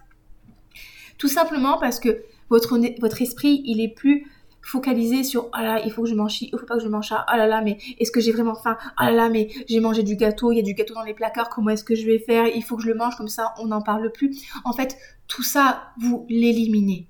Tout 1.17 1.27
simplement 1.27 1.77
parce 1.77 1.99
que 1.99 2.23
votre, 2.49 2.77
votre 2.99 3.21
esprit, 3.21 3.61
il 3.65 3.79
est 3.79 3.93
plus 3.93 4.27
focaliser 4.63 5.23
sur 5.23 5.49
oh 5.53 5.61
là 5.61 5.81
il 5.85 5.91
faut 5.91 6.03
que 6.03 6.09
je 6.09 6.15
mange 6.15 6.33
ci, 6.33 6.49
il 6.51 6.57
faut 6.57 6.65
pas 6.65 6.77
que 6.77 6.83
je 6.83 6.87
mange 6.87 7.09
ça, 7.09 7.25
oh 7.31 7.37
là 7.37 7.45
là 7.45 7.61
mais 7.61 7.77
est-ce 7.99 8.11
que 8.11 8.21
j'ai 8.21 8.31
vraiment 8.31 8.55
faim, 8.55 8.77
oh 8.99 9.03
là 9.03 9.11
là 9.11 9.29
mais 9.29 9.49
j'ai 9.67 9.79
mangé 9.79 10.01
du 10.03 10.15
gâteau, 10.15 10.51
il 10.51 10.55
y 10.55 10.59
a 10.59 10.63
du 10.63 10.73
gâteau 10.73 10.93
dans 10.93 11.03
les 11.03 11.13
placards, 11.13 11.49
comment 11.49 11.71
est-ce 11.71 11.83
que 11.83 11.95
je 11.95 12.05
vais 12.05 12.19
faire, 12.19 12.47
il 12.47 12.63
faut 12.63 12.77
que 12.77 12.83
je 12.83 12.87
le 12.87 12.95
mange 12.95 13.15
comme 13.17 13.27
ça, 13.27 13.53
on 13.59 13.67
n'en 13.67 13.81
parle 13.81 14.11
plus. 14.11 14.47
En 14.63 14.73
fait, 14.73 14.97
tout 15.27 15.43
ça, 15.43 15.91
vous 15.99 16.25
l'éliminez. 16.29 17.07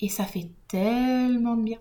Et 0.00 0.08
ça 0.08 0.24
fait 0.24 0.50
tellement 0.66 1.56
bien. 1.56 1.78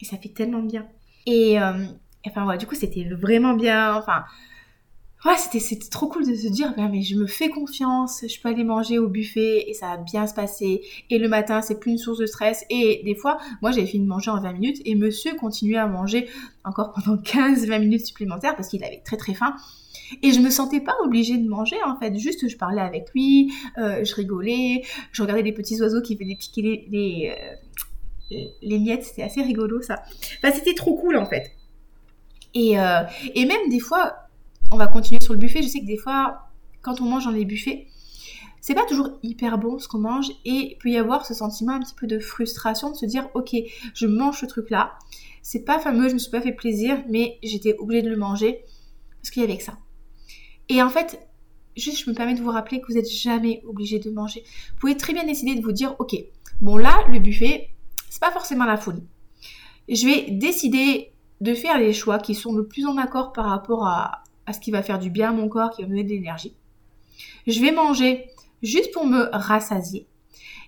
Et 0.00 0.04
ça 0.04 0.16
fait 0.16 0.28
tellement 0.28 0.62
bien. 0.62 0.86
Et 1.26 1.60
euh, 1.60 1.84
enfin 2.26 2.44
voilà, 2.44 2.58
du 2.58 2.66
coup 2.66 2.76
c'était 2.76 3.04
vraiment 3.04 3.54
bien. 3.54 3.94
Enfin, 3.96 4.24
ouais, 5.24 5.36
c'était, 5.36 5.60
c'était 5.60 5.88
trop 5.88 6.08
cool 6.08 6.26
de 6.26 6.34
se 6.34 6.48
dire, 6.48 6.72
ben, 6.76 6.88
mais 6.88 7.02
je 7.02 7.16
me 7.16 7.26
fais 7.26 7.48
confiance, 7.48 8.24
je 8.26 8.40
peux 8.40 8.48
aller 8.48 8.64
manger 8.64 8.98
au 8.98 9.08
buffet 9.08 9.68
et 9.68 9.74
ça 9.74 9.88
va 9.88 9.96
bien 9.98 10.26
se 10.26 10.34
passer. 10.34 10.82
Et 11.10 11.18
le 11.18 11.28
matin, 11.28 11.62
c'est 11.62 11.78
plus 11.78 11.92
une 11.92 11.98
source 11.98 12.18
de 12.18 12.26
stress. 12.26 12.64
Et 12.70 13.02
des 13.04 13.14
fois, 13.14 13.38
moi, 13.62 13.70
j'avais 13.70 13.86
fini 13.86 14.04
de 14.04 14.08
manger 14.08 14.30
en 14.30 14.40
20 14.40 14.52
minutes 14.52 14.82
et 14.84 14.94
monsieur 14.94 15.34
continuait 15.34 15.78
à 15.78 15.86
manger 15.86 16.28
encore 16.64 16.92
pendant 17.04 17.20
15-20 17.20 17.80
minutes 17.80 18.06
supplémentaires 18.06 18.56
parce 18.56 18.68
qu'il 18.68 18.82
avait 18.84 19.02
très 19.04 19.16
très 19.16 19.34
faim. 19.34 19.54
Et 20.22 20.32
je 20.32 20.40
me 20.40 20.50
sentais 20.50 20.80
pas 20.80 20.96
obligée 21.04 21.36
de 21.36 21.48
manger 21.48 21.76
en 21.86 21.96
fait, 21.96 22.16
juste 22.18 22.48
je 22.48 22.56
parlais 22.56 22.80
avec 22.80 23.12
lui, 23.14 23.52
euh, 23.78 24.04
je 24.04 24.14
rigolais, 24.14 24.82
je 25.12 25.22
regardais 25.22 25.42
les 25.42 25.52
petits 25.52 25.80
oiseaux 25.80 26.02
qui 26.02 26.16
venaient 26.16 26.34
piquer 26.34 26.62
les, 26.90 27.32
euh, 28.32 28.36
les 28.60 28.78
miettes, 28.78 29.04
c'était 29.04 29.22
assez 29.22 29.40
rigolo 29.40 29.80
ça. 29.82 30.02
Enfin, 30.38 30.52
c'était 30.52 30.74
trop 30.74 30.96
cool 30.96 31.16
en 31.16 31.26
fait. 31.26 31.52
Et, 32.54 32.78
euh, 32.78 33.02
et 33.34 33.44
même 33.44 33.68
des 33.68 33.78
fois, 33.78 34.29
on 34.70 34.76
va 34.76 34.86
continuer 34.86 35.20
sur 35.22 35.32
le 35.32 35.38
buffet. 35.38 35.62
Je 35.62 35.68
sais 35.68 35.80
que 35.80 35.86
des 35.86 35.96
fois, 35.96 36.48
quand 36.82 37.00
on 37.00 37.04
mange 37.04 37.24
dans 37.24 37.30
les 37.30 37.44
buffets, 37.44 37.86
c'est 38.60 38.74
pas 38.74 38.84
toujours 38.86 39.18
hyper 39.22 39.58
bon 39.58 39.78
ce 39.78 39.88
qu'on 39.88 39.98
mange 39.98 40.30
et 40.44 40.76
peut 40.80 40.90
y 40.90 40.96
avoir 40.96 41.24
ce 41.24 41.34
sentiment 41.34 41.72
un 41.72 41.80
petit 41.80 41.94
peu 41.94 42.06
de 42.06 42.18
frustration 42.18 42.90
de 42.90 42.96
se 42.96 43.06
dire 43.06 43.28
ok 43.34 43.56
je 43.94 44.06
mange 44.06 44.38
ce 44.38 44.46
truc 44.46 44.68
là 44.68 44.98
c'est 45.40 45.64
pas 45.64 45.78
fameux 45.78 46.08
je 46.08 46.14
me 46.14 46.18
suis 46.18 46.30
pas 46.30 46.42
fait 46.42 46.52
plaisir 46.52 47.02
mais 47.08 47.38
j'étais 47.42 47.74
obligée 47.78 48.02
de 48.02 48.10
le 48.10 48.18
manger 48.18 48.62
parce 49.20 49.30
qu'il 49.30 49.42
y 49.42 49.44
avait 49.44 49.56
que 49.56 49.64
ça. 49.64 49.78
Et 50.68 50.82
en 50.82 50.90
fait 50.90 51.26
juste 51.76 52.04
je 52.04 52.10
me 52.10 52.14
permets 52.14 52.34
de 52.34 52.42
vous 52.42 52.50
rappeler 52.50 52.80
que 52.80 52.86
vous 52.86 52.94
n'êtes 52.94 53.10
jamais 53.10 53.62
obligé 53.66 53.98
de 53.98 54.10
manger. 54.10 54.42
Vous 54.72 54.80
pouvez 54.80 54.96
très 54.96 55.14
bien 55.14 55.24
décider 55.24 55.54
de 55.54 55.62
vous 55.62 55.72
dire 55.72 55.96
ok 55.98 56.14
bon 56.60 56.76
là 56.76 56.98
le 57.10 57.18
buffet 57.18 57.70
c'est 58.10 58.20
pas 58.20 58.30
forcément 58.30 58.66
la 58.66 58.76
folie 58.76 59.04
je 59.88 60.06
vais 60.06 60.30
décider 60.30 61.12
de 61.40 61.54
faire 61.54 61.78
les 61.78 61.94
choix 61.94 62.18
qui 62.18 62.34
sont 62.34 62.54
le 62.54 62.66
plus 62.66 62.86
en 62.86 62.98
accord 62.98 63.32
par 63.32 63.46
rapport 63.46 63.86
à, 63.86 64.22
à 64.50 64.52
ce 64.52 64.60
qui 64.60 64.70
va 64.70 64.82
faire 64.82 64.98
du 64.98 65.10
bien 65.10 65.30
à 65.30 65.32
mon 65.32 65.48
corps, 65.48 65.70
qui 65.70 65.82
va 65.82 65.88
me 65.88 65.92
donner 65.92 66.04
de 66.04 66.10
l'énergie. 66.10 66.54
Je 67.46 67.60
vais 67.60 67.72
manger 67.72 68.26
juste 68.62 68.92
pour 68.92 69.06
me 69.06 69.28
rassasier, 69.32 70.06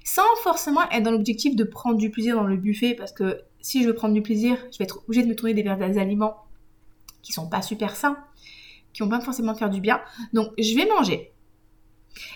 sans 0.04 0.22
forcément 0.42 0.88
être 0.90 1.02
dans 1.02 1.10
l'objectif 1.10 1.56
de 1.56 1.64
prendre 1.64 1.96
du 1.96 2.10
plaisir 2.10 2.36
dans 2.36 2.46
le 2.46 2.56
buffet, 2.56 2.94
parce 2.94 3.12
que 3.12 3.42
si 3.60 3.82
je 3.82 3.88
veux 3.88 3.94
prendre 3.94 4.14
du 4.14 4.22
plaisir, 4.22 4.56
je 4.72 4.78
vais 4.78 4.84
être 4.84 5.02
obligée 5.06 5.22
de 5.22 5.28
me 5.28 5.36
tourner 5.36 5.60
vers 5.62 5.76
des 5.76 5.98
aliments 5.98 6.36
qui 7.22 7.32
sont 7.32 7.48
pas 7.48 7.62
super 7.62 7.94
sains, 7.96 8.16
qui 8.92 9.02
vont 9.02 9.08
pas 9.08 9.20
forcément 9.20 9.54
faire 9.54 9.70
du 9.70 9.80
bien. 9.80 10.00
Donc 10.32 10.52
je 10.58 10.74
vais 10.74 10.86
manger. 10.86 11.32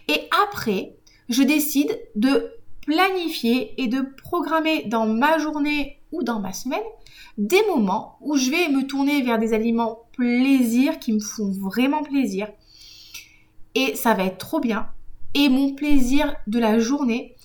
Et 0.08 0.28
après, 0.44 0.96
je 1.28 1.42
décide 1.42 1.98
de 2.14 2.52
planifier 2.86 3.80
et 3.80 3.88
de 3.88 4.02
programmer 4.22 4.84
dans 4.84 5.06
ma 5.06 5.38
journée 5.38 5.95
ou 6.12 6.22
dans 6.22 6.40
ma 6.40 6.52
semaine 6.52 6.82
des 7.38 7.62
moments 7.66 8.18
où 8.20 8.36
je 8.36 8.50
vais 8.50 8.68
me 8.68 8.86
tourner 8.86 9.22
vers 9.22 9.38
des 9.38 9.52
aliments 9.52 10.06
plaisir 10.12 10.98
qui 10.98 11.12
me 11.12 11.20
font 11.20 11.50
vraiment 11.50 12.02
plaisir. 12.02 12.48
Et 13.74 13.94
ça 13.94 14.14
va 14.14 14.24
être 14.24 14.38
trop 14.38 14.60
bien. 14.60 14.88
Et 15.34 15.48
mon 15.48 15.74
plaisir 15.74 16.34
de 16.46 16.58
la 16.58 16.78
journée, 16.78 17.36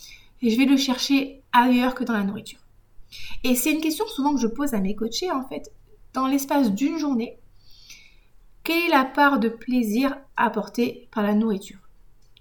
je 0.42 0.56
vais 0.56 0.66
le 0.66 0.78
chercher 0.78 1.44
ailleurs 1.52 1.94
que 1.94 2.06
dans 2.06 2.14
la 2.14 2.24
nourriture. 2.24 2.60
Et 3.44 3.56
c'est 3.56 3.74
une 3.74 3.82
question 3.82 4.08
souvent 4.08 4.34
que 4.34 4.40
je 4.40 4.48
pose 4.48 4.74
à 4.74 4.80
mes 4.80 4.96
coachés 4.96 5.32
en 5.32 5.48
fait. 5.48 5.72
Dans 6.14 6.28
l'espace 6.28 6.72
d'une 6.72 6.98
journée, 6.98 7.38
quelle 8.64 8.86
est 8.86 8.90
la 8.90 9.06
part 9.06 9.40
de 9.40 9.50
plaisir 9.50 10.18
apportée 10.38 11.10
par 11.12 11.24
la 11.24 11.34
nourriture? 11.34 11.80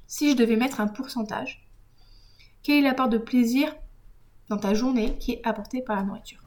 Si 0.06 0.30
je 0.30 0.36
devais 0.36 0.56
mettre 0.56 0.80
un 0.80 0.86
pourcentage, 0.86 1.66
quelle 2.62 2.78
est 2.78 2.88
la 2.88 2.94
part 2.94 3.08
de 3.08 3.18
plaisir 3.18 3.74
dans 4.50 4.58
ta 4.58 4.74
journée 4.74 5.16
qui 5.18 5.32
est 5.32 5.40
apportée 5.44 5.80
par 5.80 5.96
la 5.96 6.02
nourriture 6.02 6.42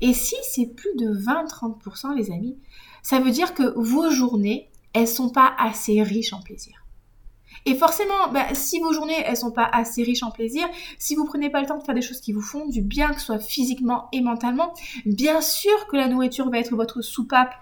Et 0.00 0.14
si 0.14 0.36
c'est 0.50 0.66
plus 0.66 0.94
de 0.96 1.12
20-30%, 1.12 2.14
les 2.16 2.30
amis, 2.30 2.56
ça 3.02 3.20
veut 3.20 3.32
dire 3.32 3.52
que 3.52 3.74
vos 3.76 4.10
journées, 4.10 4.70
elles 4.94 5.08
sont 5.08 5.28
pas 5.28 5.54
assez 5.58 6.02
riches 6.02 6.32
en 6.32 6.40
plaisir. 6.40 6.86
Et 7.64 7.74
forcément, 7.74 8.28
bah, 8.32 8.54
si 8.54 8.78
vos 8.78 8.92
journées, 8.92 9.20
elles 9.24 9.36
sont 9.36 9.50
pas 9.50 9.68
assez 9.72 10.04
riches 10.04 10.22
en 10.22 10.30
plaisir, 10.30 10.66
si 10.98 11.16
vous 11.16 11.24
prenez 11.24 11.50
pas 11.50 11.60
le 11.60 11.66
temps 11.66 11.78
de 11.78 11.82
faire 11.82 11.94
des 11.94 12.02
choses 12.02 12.20
qui 12.20 12.32
vous 12.32 12.40
font 12.40 12.66
du 12.66 12.80
bien, 12.80 13.08
que 13.08 13.18
ce 13.18 13.26
soit 13.26 13.38
physiquement 13.40 14.08
et 14.12 14.20
mentalement, 14.20 14.72
bien 15.04 15.40
sûr 15.40 15.88
que 15.88 15.96
la 15.96 16.06
nourriture 16.06 16.48
va 16.48 16.58
être 16.58 16.76
votre 16.76 17.02
soupape 17.02 17.54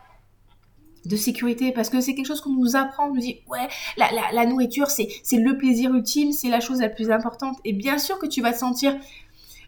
de 1.07 1.17
sécurité 1.17 1.73
parce 1.73 1.91
que 1.91 2.01
c'est 2.01 2.15
quelque 2.15 2.27
chose 2.27 2.41
qu'on 2.41 2.55
nous 2.55 2.77
apprend, 2.77 3.09
on 3.09 3.15
nous 3.15 3.21
dit 3.21 3.41
ouais 3.49 3.69
la, 3.99 4.09
la 4.33 4.47
nourriture 4.47 4.89
c'est 4.89 5.07
le 5.33 5.59
plaisir 5.59 5.95
ultime, 5.95 6.33
c'est 6.33 6.49
la 6.49 6.61
chose 6.61 6.81
la 6.81 6.89
plus 6.89 7.11
importante 7.11 7.59
et 7.67 7.75
bien 7.75 7.99
sûr 7.99 8.19
que 8.19 8.25
tu 8.25 8.41
vas 8.41 8.55
te 8.55 8.59
sentir 8.59 8.97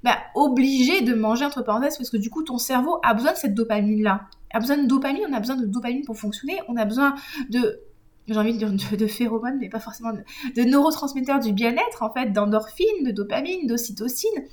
bah, 0.04 0.18
obligé 0.34 1.02
de 1.02 1.14
manger 1.14 1.44
entre 1.44 1.62
parenthèses 1.62 1.96
parce 1.96 2.10
que 2.10 2.16
du 2.16 2.30
coup 2.30 2.42
ton 2.42 2.58
cerveau 2.58 2.98
a 3.02 3.14
besoin 3.14 3.32
de 3.32 3.38
cette 3.38 3.54
dopamine 3.54 4.02
là 4.02 4.28
a 4.56 4.60
besoin 4.60 4.78
de 4.78 4.86
dopamine, 4.86 5.22
on 5.28 5.32
a 5.32 5.40
besoin 5.40 5.56
de 5.56 5.66
dopamine 5.66 6.04
pour 6.04 6.16
fonctionner, 6.16 6.58
on 6.68 6.76
a 6.76 6.84
besoin 6.84 7.14
de 7.50 7.80
j'ai 8.28 8.36
envie 8.36 8.52
de 8.52 8.58
dire 8.58 8.96
de, 8.98 9.06
phéromones, 9.06 9.58
mais 9.60 9.68
pas 9.68 9.78
forcément 9.78 10.12
de, 10.12 10.62
neurotransmetteurs 10.62 11.38
du 11.38 11.52
bien-être, 11.52 12.02
en 12.02 12.12
fait, 12.12 12.32
d'endorphine, 12.32 13.04
de 13.04 13.12
dopamine, 13.12 13.68
d'ocytocine, 13.68 14.44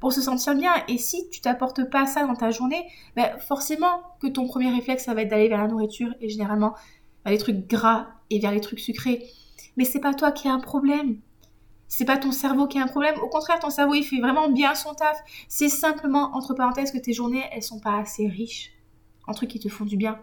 pour 0.00 0.12
se 0.12 0.20
sentir 0.20 0.56
bien. 0.56 0.72
Et 0.88 0.98
si 0.98 1.28
tu 1.30 1.40
t'apportes 1.40 1.88
pas 1.88 2.06
ça 2.06 2.26
dans 2.26 2.34
ta 2.34 2.50
journée, 2.50 2.84
ben 3.14 3.38
forcément 3.38 4.02
que 4.20 4.26
ton 4.26 4.48
premier 4.48 4.70
réflexe, 4.70 5.04
ça 5.04 5.14
va 5.14 5.22
être 5.22 5.30
d'aller 5.30 5.48
vers 5.48 5.62
la 5.62 5.68
nourriture 5.68 6.12
et 6.20 6.28
généralement 6.28 6.74
vers 7.24 7.32
les 7.32 7.38
trucs 7.38 7.68
gras 7.68 8.08
et 8.30 8.40
vers 8.40 8.50
les 8.50 8.60
trucs 8.60 8.80
sucrés. 8.80 9.24
Mais 9.76 9.84
c'est 9.84 10.00
pas 10.00 10.14
toi 10.14 10.32
qui 10.32 10.48
as 10.48 10.52
un 10.52 10.58
problème. 10.58 11.18
C'est 11.94 12.06
pas 12.06 12.16
ton 12.16 12.32
cerveau 12.32 12.66
qui 12.66 12.78
a 12.78 12.84
un 12.84 12.86
problème. 12.86 13.16
Au 13.22 13.28
contraire, 13.28 13.60
ton 13.60 13.68
cerveau, 13.68 13.92
il 13.92 14.02
fait 14.02 14.18
vraiment 14.18 14.48
bien 14.48 14.74
son 14.74 14.94
taf. 14.94 15.18
C'est 15.46 15.68
simplement, 15.68 16.34
entre 16.34 16.54
parenthèses, 16.54 16.90
que 16.90 16.96
tes 16.96 17.12
journées, 17.12 17.44
elles 17.52 17.62
sont 17.62 17.80
pas 17.80 17.98
assez 17.98 18.26
riches 18.26 18.72
en 19.26 19.34
trucs 19.34 19.50
qui 19.50 19.60
te 19.60 19.68
font 19.68 19.84
du 19.84 19.98
bien. 19.98 20.18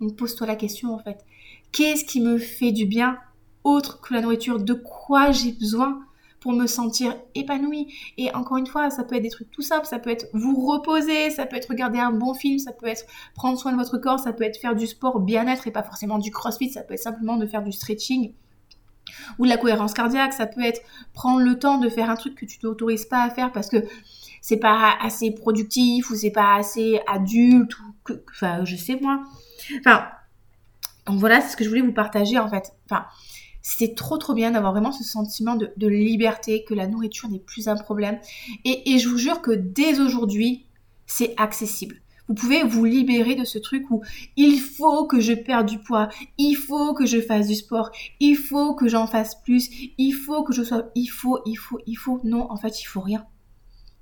Donc 0.00 0.16
pose-toi 0.16 0.46
la 0.46 0.56
question, 0.56 0.94
en 0.94 0.98
fait. 0.98 1.26
Qu'est-ce 1.72 2.06
qui 2.06 2.22
me 2.22 2.38
fait 2.38 2.72
du 2.72 2.86
bien 2.86 3.18
autre 3.64 4.00
que 4.00 4.14
la 4.14 4.22
nourriture? 4.22 4.58
De 4.58 4.72
quoi 4.72 5.30
j'ai 5.30 5.52
besoin 5.52 6.00
pour 6.40 6.52
me 6.52 6.66
sentir 6.66 7.14
épanouie? 7.34 7.94
Et 8.16 8.34
encore 8.34 8.56
une 8.56 8.66
fois, 8.66 8.88
ça 8.88 9.04
peut 9.04 9.16
être 9.16 9.22
des 9.22 9.28
trucs 9.28 9.50
tout 9.50 9.60
simples, 9.60 9.84
ça 9.84 9.98
peut 9.98 10.08
être 10.08 10.28
vous 10.32 10.56
reposer, 10.56 11.28
ça 11.28 11.44
peut 11.44 11.56
être 11.56 11.68
regarder 11.68 11.98
un 11.98 12.12
bon 12.12 12.32
film, 12.32 12.58
ça 12.58 12.72
peut 12.72 12.86
être 12.86 13.04
prendre 13.34 13.58
soin 13.58 13.72
de 13.72 13.76
votre 13.76 13.98
corps, 13.98 14.20
ça 14.20 14.32
peut 14.32 14.44
être 14.44 14.58
faire 14.58 14.74
du 14.74 14.86
sport 14.86 15.20
bien-être 15.20 15.66
et 15.66 15.70
pas 15.70 15.82
forcément 15.82 16.16
du 16.16 16.30
crossfit, 16.30 16.70
ça 16.70 16.82
peut 16.82 16.94
être 16.94 17.02
simplement 17.02 17.36
de 17.36 17.46
faire 17.46 17.62
du 17.62 17.72
stretching 17.72 18.32
ou 19.38 19.44
de 19.44 19.48
la 19.48 19.56
cohérence 19.56 19.94
cardiaque, 19.94 20.32
ça 20.32 20.46
peut 20.46 20.62
être 20.62 20.82
prendre 21.12 21.40
le 21.40 21.58
temps 21.58 21.78
de 21.78 21.88
faire 21.88 22.10
un 22.10 22.16
truc 22.16 22.34
que 22.34 22.46
tu 22.46 22.58
t'autorises 22.58 23.06
pas 23.06 23.22
à 23.22 23.30
faire 23.30 23.52
parce 23.52 23.68
que 23.68 23.84
c'est 24.40 24.58
pas 24.58 24.94
assez 25.00 25.30
productif 25.30 26.10
ou 26.10 26.14
c'est 26.14 26.30
pas 26.30 26.56
assez 26.56 27.00
adulte 27.06 27.78
ou 27.78 27.94
que, 28.04 28.22
enfin 28.30 28.64
je 28.64 28.76
sais 28.76 28.98
moi. 29.00 29.22
Enfin 29.80 30.06
donc 31.06 31.18
voilà, 31.18 31.40
c'est 31.40 31.52
ce 31.52 31.56
que 31.56 31.64
je 31.64 31.68
voulais 31.68 31.82
vous 31.82 31.92
partager 31.92 32.38
en 32.38 32.48
fait. 32.48 32.72
Enfin, 32.90 33.04
c'était 33.62 33.94
trop 33.94 34.18
trop 34.18 34.34
bien 34.34 34.50
d'avoir 34.50 34.72
vraiment 34.72 34.92
ce 34.92 35.04
sentiment 35.04 35.56
de, 35.56 35.86
liberté, 35.86 36.64
que 36.64 36.74
la 36.74 36.86
nourriture 36.86 37.28
n'est 37.28 37.38
plus 37.38 37.68
un 37.68 37.76
problème. 37.76 38.18
Et, 38.64 38.98
je 38.98 39.08
vous 39.08 39.18
jure 39.18 39.42
que 39.42 39.52
dès 39.52 40.00
aujourd'hui, 40.00 40.66
c'est 41.06 41.34
accessible. 41.36 41.96
Vous 42.28 42.34
pouvez 42.34 42.62
vous 42.62 42.84
libérer 42.84 43.34
de 43.34 43.44
ce 43.44 43.58
truc 43.58 43.90
où 43.90 44.02
il 44.36 44.58
faut 44.58 45.06
que 45.06 45.20
je 45.20 45.34
perde 45.34 45.68
du 45.68 45.78
poids, 45.78 46.08
il 46.38 46.54
faut 46.54 46.94
que 46.94 47.04
je 47.04 47.20
fasse 47.20 47.48
du 47.48 47.54
sport, 47.54 47.90
il 48.18 48.36
faut 48.36 48.74
que 48.74 48.88
j'en 48.88 49.06
fasse 49.06 49.34
plus, 49.42 49.70
il 49.98 50.12
faut 50.12 50.42
que 50.42 50.54
je 50.54 50.62
sois, 50.62 50.90
il 50.94 51.06
faut, 51.06 51.40
il 51.44 51.56
faut, 51.56 51.78
il 51.86 51.96
faut. 51.96 52.20
Non, 52.24 52.50
en 52.50 52.56
fait, 52.56 52.80
il 52.80 52.86
faut 52.86 53.00
rien. 53.00 53.26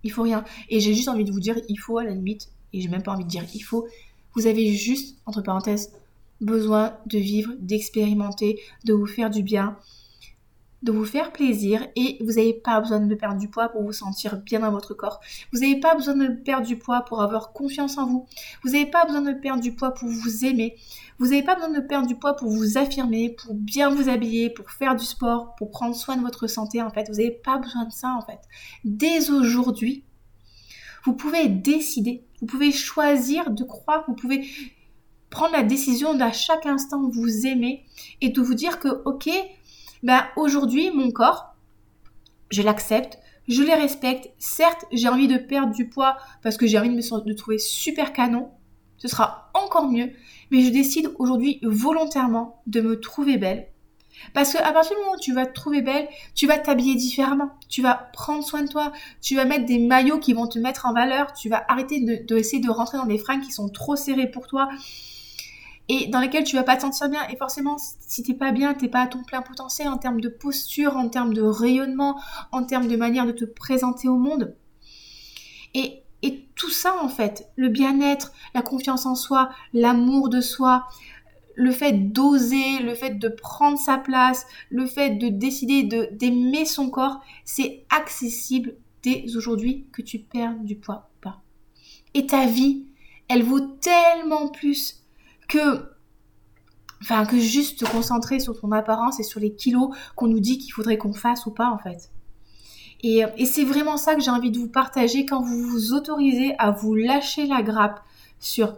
Il 0.05 0.13
faut 0.13 0.23
rien. 0.23 0.45
Et 0.69 0.81
j'ai 0.81 0.95
juste 0.95 1.09
envie 1.09 1.25
de 1.25 1.33
vous 1.33 1.41
dire 1.41 1.57
il 1.69 1.77
faut 1.77 1.99
à 1.99 2.05
la 2.05 2.13
limite, 2.13 2.49
et 2.73 2.81
j'ai 2.81 2.89
même 2.89 3.03
pas 3.03 3.13
envie 3.13 3.25
de 3.25 3.29
dire 3.29 3.45
il 3.55 3.61
faut. 3.61 3.87
Vous 4.35 4.47
avez 4.47 4.73
juste, 4.73 5.19
entre 5.27 5.43
parenthèses, 5.43 5.93
besoin 6.41 6.97
de 7.07 7.19
vivre, 7.19 7.53
d'expérimenter, 7.59 8.61
de 8.85 8.93
vous 8.93 9.07
faire 9.07 9.31
du 9.31 9.43
bien, 9.43 9.77
de 10.83 10.93
vous 10.93 11.05
faire 11.05 11.33
plaisir 11.33 11.87
et 11.95 12.19
vous 12.21 12.33
n'avez 12.33 12.55
pas 12.55 12.81
besoin 12.81 13.01
de 13.01 13.15
perdre 13.15 13.39
du 13.39 13.49
poids 13.49 13.69
pour 13.69 13.83
vous 13.83 13.93
sentir 13.93 14.39
bien 14.39 14.61
dans 14.61 14.71
votre 14.71 14.95
corps. 14.95 15.21
Vous 15.53 15.61
n'avez 15.61 15.79
pas 15.79 15.95
besoin 15.95 16.15
de 16.15 16.29
perdre 16.29 16.67
du 16.67 16.77
poids 16.77 17.03
pour 17.03 17.23
avoir 17.23 17.53
confiance 17.53 17.99
en 17.99 18.07
vous. 18.07 18.27
Vous 18.65 18.71
n'avez 18.71 18.87
pas 18.87 19.05
besoin 19.05 19.23
de 19.23 19.33
perdre 19.33 19.63
du 19.63 19.75
poids 19.75 19.95
pour 19.95 20.09
vous 20.09 20.45
aimer. 20.45 20.77
Vous 21.19 21.27
n'avez 21.27 21.43
pas 21.43 21.55
besoin 21.55 21.71
de 21.71 21.81
perdre 21.81 22.09
du 22.09 22.17
poids 22.17 22.35
pour 22.35 22.51
vous 22.51 22.79
affirmer, 22.79 23.31
pour 23.31 23.55
bien 23.55 23.91
vous 23.91 24.09
habiller, 24.09 24.51
pour 24.51 24.71
faire 24.71 24.97
du 24.97 25.05
sport, 25.05 25.55
pour 25.57 25.71
prendre 25.71 25.95
soin 25.95 26.17
de 26.17 26.23
votre 26.23 26.49
santé 26.49 26.83
en 26.83 26.91
fait. 26.91 27.09
Vous 27.09 27.17
n'avez 27.17 27.31
pas 27.31 27.59
besoin 27.59 27.85
de 27.85 27.93
ça 27.93 28.15
en 28.17 28.23
fait. 28.23 28.41
Dès 28.85 29.31
aujourd'hui, 29.31 30.05
vous 31.05 31.15
pouvez 31.15 31.49
décider, 31.49 32.25
vous 32.41 32.47
pouvez 32.47 32.73
choisir 32.73 33.51
de 33.51 33.65
croire, 33.65 34.05
vous 34.09 34.15
pouvez 34.15 34.49
prendre 35.31 35.53
la 35.53 35.63
décision 35.63 36.15
d'à 36.15 36.31
chaque 36.31 36.67
instant 36.67 37.09
vous 37.09 37.47
aimer 37.47 37.85
et 38.21 38.29
de 38.29 38.41
vous 38.41 38.55
dire 38.55 38.79
que, 38.79 38.89
ok, 39.05 39.31
ben 40.03 40.25
aujourd'hui, 40.37 40.91
mon 40.91 41.11
corps, 41.11 41.55
je 42.51 42.63
l'accepte, 42.63 43.19
je 43.49 43.63
les 43.63 43.75
respecte. 43.75 44.31
Certes, 44.39 44.85
j'ai 44.93 45.09
envie 45.09 45.29
de 45.29 45.37
perdre 45.37 45.73
du 45.73 45.89
poids 45.89 46.17
parce 46.43 46.57
que 46.57 46.67
j'ai 46.67 46.79
envie 46.79 46.91
de 46.91 46.95
me 46.95 47.35
trouver 47.35 47.59
super 47.59 48.13
canon. 48.13 48.51
Ce 48.99 49.09
sera 49.09 49.51
encore 49.55 49.89
mieux. 49.89 50.13
Mais 50.51 50.63
je 50.63 50.71
décide 50.71 51.11
aujourd'hui 51.19 51.59
volontairement 51.63 52.63
de 52.67 52.81
me 52.81 53.01
trouver 53.01 53.37
belle. 53.37 53.69
Parce 54.35 54.53
qu'à 54.53 54.73
partir 54.73 54.97
du 54.97 55.03
moment 55.03 55.17
où 55.17 55.21
tu 55.21 55.33
vas 55.33 55.47
te 55.47 55.55
trouver 55.55 55.83
belle, 55.83 56.07
tu 56.35 56.47
vas 56.47 56.59
t'habiller 56.59 56.95
différemment. 56.95 57.51
Tu 57.69 57.83
vas 57.83 58.11
prendre 58.13 58.45
soin 58.45 58.63
de 58.63 58.69
toi. 58.69 58.93
Tu 59.21 59.35
vas 59.35 59.45
mettre 59.45 59.65
des 59.65 59.79
maillots 59.79 60.19
qui 60.19 60.35
vont 60.35 60.47
te 60.47 60.59
mettre 60.59 60.87
en 60.87 60.93
valeur. 60.93 61.33
Tu 61.33 61.49
vas 61.49 61.65
arrêter 61.69 62.01
de, 62.01 62.25
de 62.27 62.37
essayer 62.37 62.63
de 62.63 62.71
rentrer 62.71 62.99
dans 62.99 63.07
des 63.07 63.19
fringues 63.19 63.43
qui 63.43 63.53
sont 63.53 63.69
trop 63.69 63.97
serrées 63.97 64.31
pour 64.31 64.47
toi 64.47 64.69
et 65.95 66.07
dans 66.07 66.21
lesquels 66.21 66.45
tu 66.45 66.57
vas 66.57 66.63
pas 66.63 66.77
te 66.77 66.81
sentir 66.81 67.11
bien. 67.11 67.21
Et 67.29 67.37
forcément, 67.37 67.77
si 67.79 68.23
t'es 68.23 68.33
pas 68.33 68.51
bien, 68.51 68.73
t'es 68.73 68.89
pas 68.89 69.03
à 69.03 69.07
ton 69.07 69.23
plein 69.23 69.43
potentiel 69.43 69.89
en 69.89 69.99
termes 69.99 70.23
de 70.23 70.31
posture, 70.31 70.97
en 70.97 71.11
termes 71.11 71.35
de 71.35 71.43
rayonnement, 71.43 72.19
en 72.51 72.65
termes 72.65 72.89
de 72.89 72.97
manière 72.97 73.27
de 73.27 73.33
te 73.33 73.45
présenter 73.45 74.09
au 74.09 74.17
monde. 74.17 74.57
Et, 75.75 76.03
et 76.23 76.47
tout 76.55 76.71
ça, 76.71 76.97
en 77.03 77.11
fait, 77.11 77.51
le 77.57 77.69
bien-être, 77.69 78.33
la 78.55 78.63
confiance 78.63 79.05
en 79.05 79.15
soi, 79.15 79.51
l'amour 79.75 80.31
de 80.31 80.41
soi, 80.41 80.89
le 81.57 81.73
fait 81.73 81.93
d'oser, 81.93 82.79
le 82.79 82.95
fait 82.95 83.19
de 83.19 83.29
prendre 83.29 83.77
sa 83.77 83.99
place, 83.99 84.47
le 84.71 84.87
fait 84.87 85.11
de 85.11 85.29
décider 85.29 85.83
de 85.83 86.09
d'aimer 86.13 86.65
son 86.65 86.89
corps, 86.89 87.21
c'est 87.45 87.85
accessible 87.91 88.77
dès 89.03 89.27
aujourd'hui 89.37 89.85
que 89.93 90.01
tu 90.01 90.21
perds 90.21 90.57
du 90.61 90.75
poids 90.75 91.11
ou 91.11 91.21
pas. 91.21 91.43
Et 92.15 92.25
ta 92.25 92.47
vie, 92.47 92.87
elle 93.29 93.43
vaut 93.43 93.61
tellement 93.61 94.49
plus 94.49 95.02
que 95.53 95.85
enfin 97.03 97.27
que 97.27 97.39
juste 97.39 97.81
te 97.81 97.85
concentrer 97.85 98.41
sur 98.41 98.59
ton 98.59 98.73
apparence 98.73 99.21
et 99.21 99.23
sur 99.23 99.39
les 99.39 99.55
kilos 99.55 99.91
qu'on 100.17 100.29
nous 100.29 100.41
dit 100.41 100.57
qu'il 100.57 100.73
faudrait 100.73 100.97
qu'on 100.97 101.13
fasse 101.13 101.45
ou 101.47 101.51
pas 101.51 101.69
en 101.69 101.79
fait. 101.79 102.11
Et, 103.03 103.23
et 103.37 103.45
c'est 103.45 103.65
vraiment 103.65 103.97
ça 103.97 104.15
que 104.15 104.23
j'ai 104.23 104.31
envie 104.31 104.51
de 104.51 104.59
vous 104.59 104.69
partager 104.69 105.27
quand 105.27 105.43
vous 105.43 105.63
vous 105.63 105.93
autorisez 105.93 106.55
à 106.59 106.71
vous 106.71 106.95
lâcher 106.95 107.47
la 107.47 107.63
grappe 107.63 108.01
sur 108.39 108.77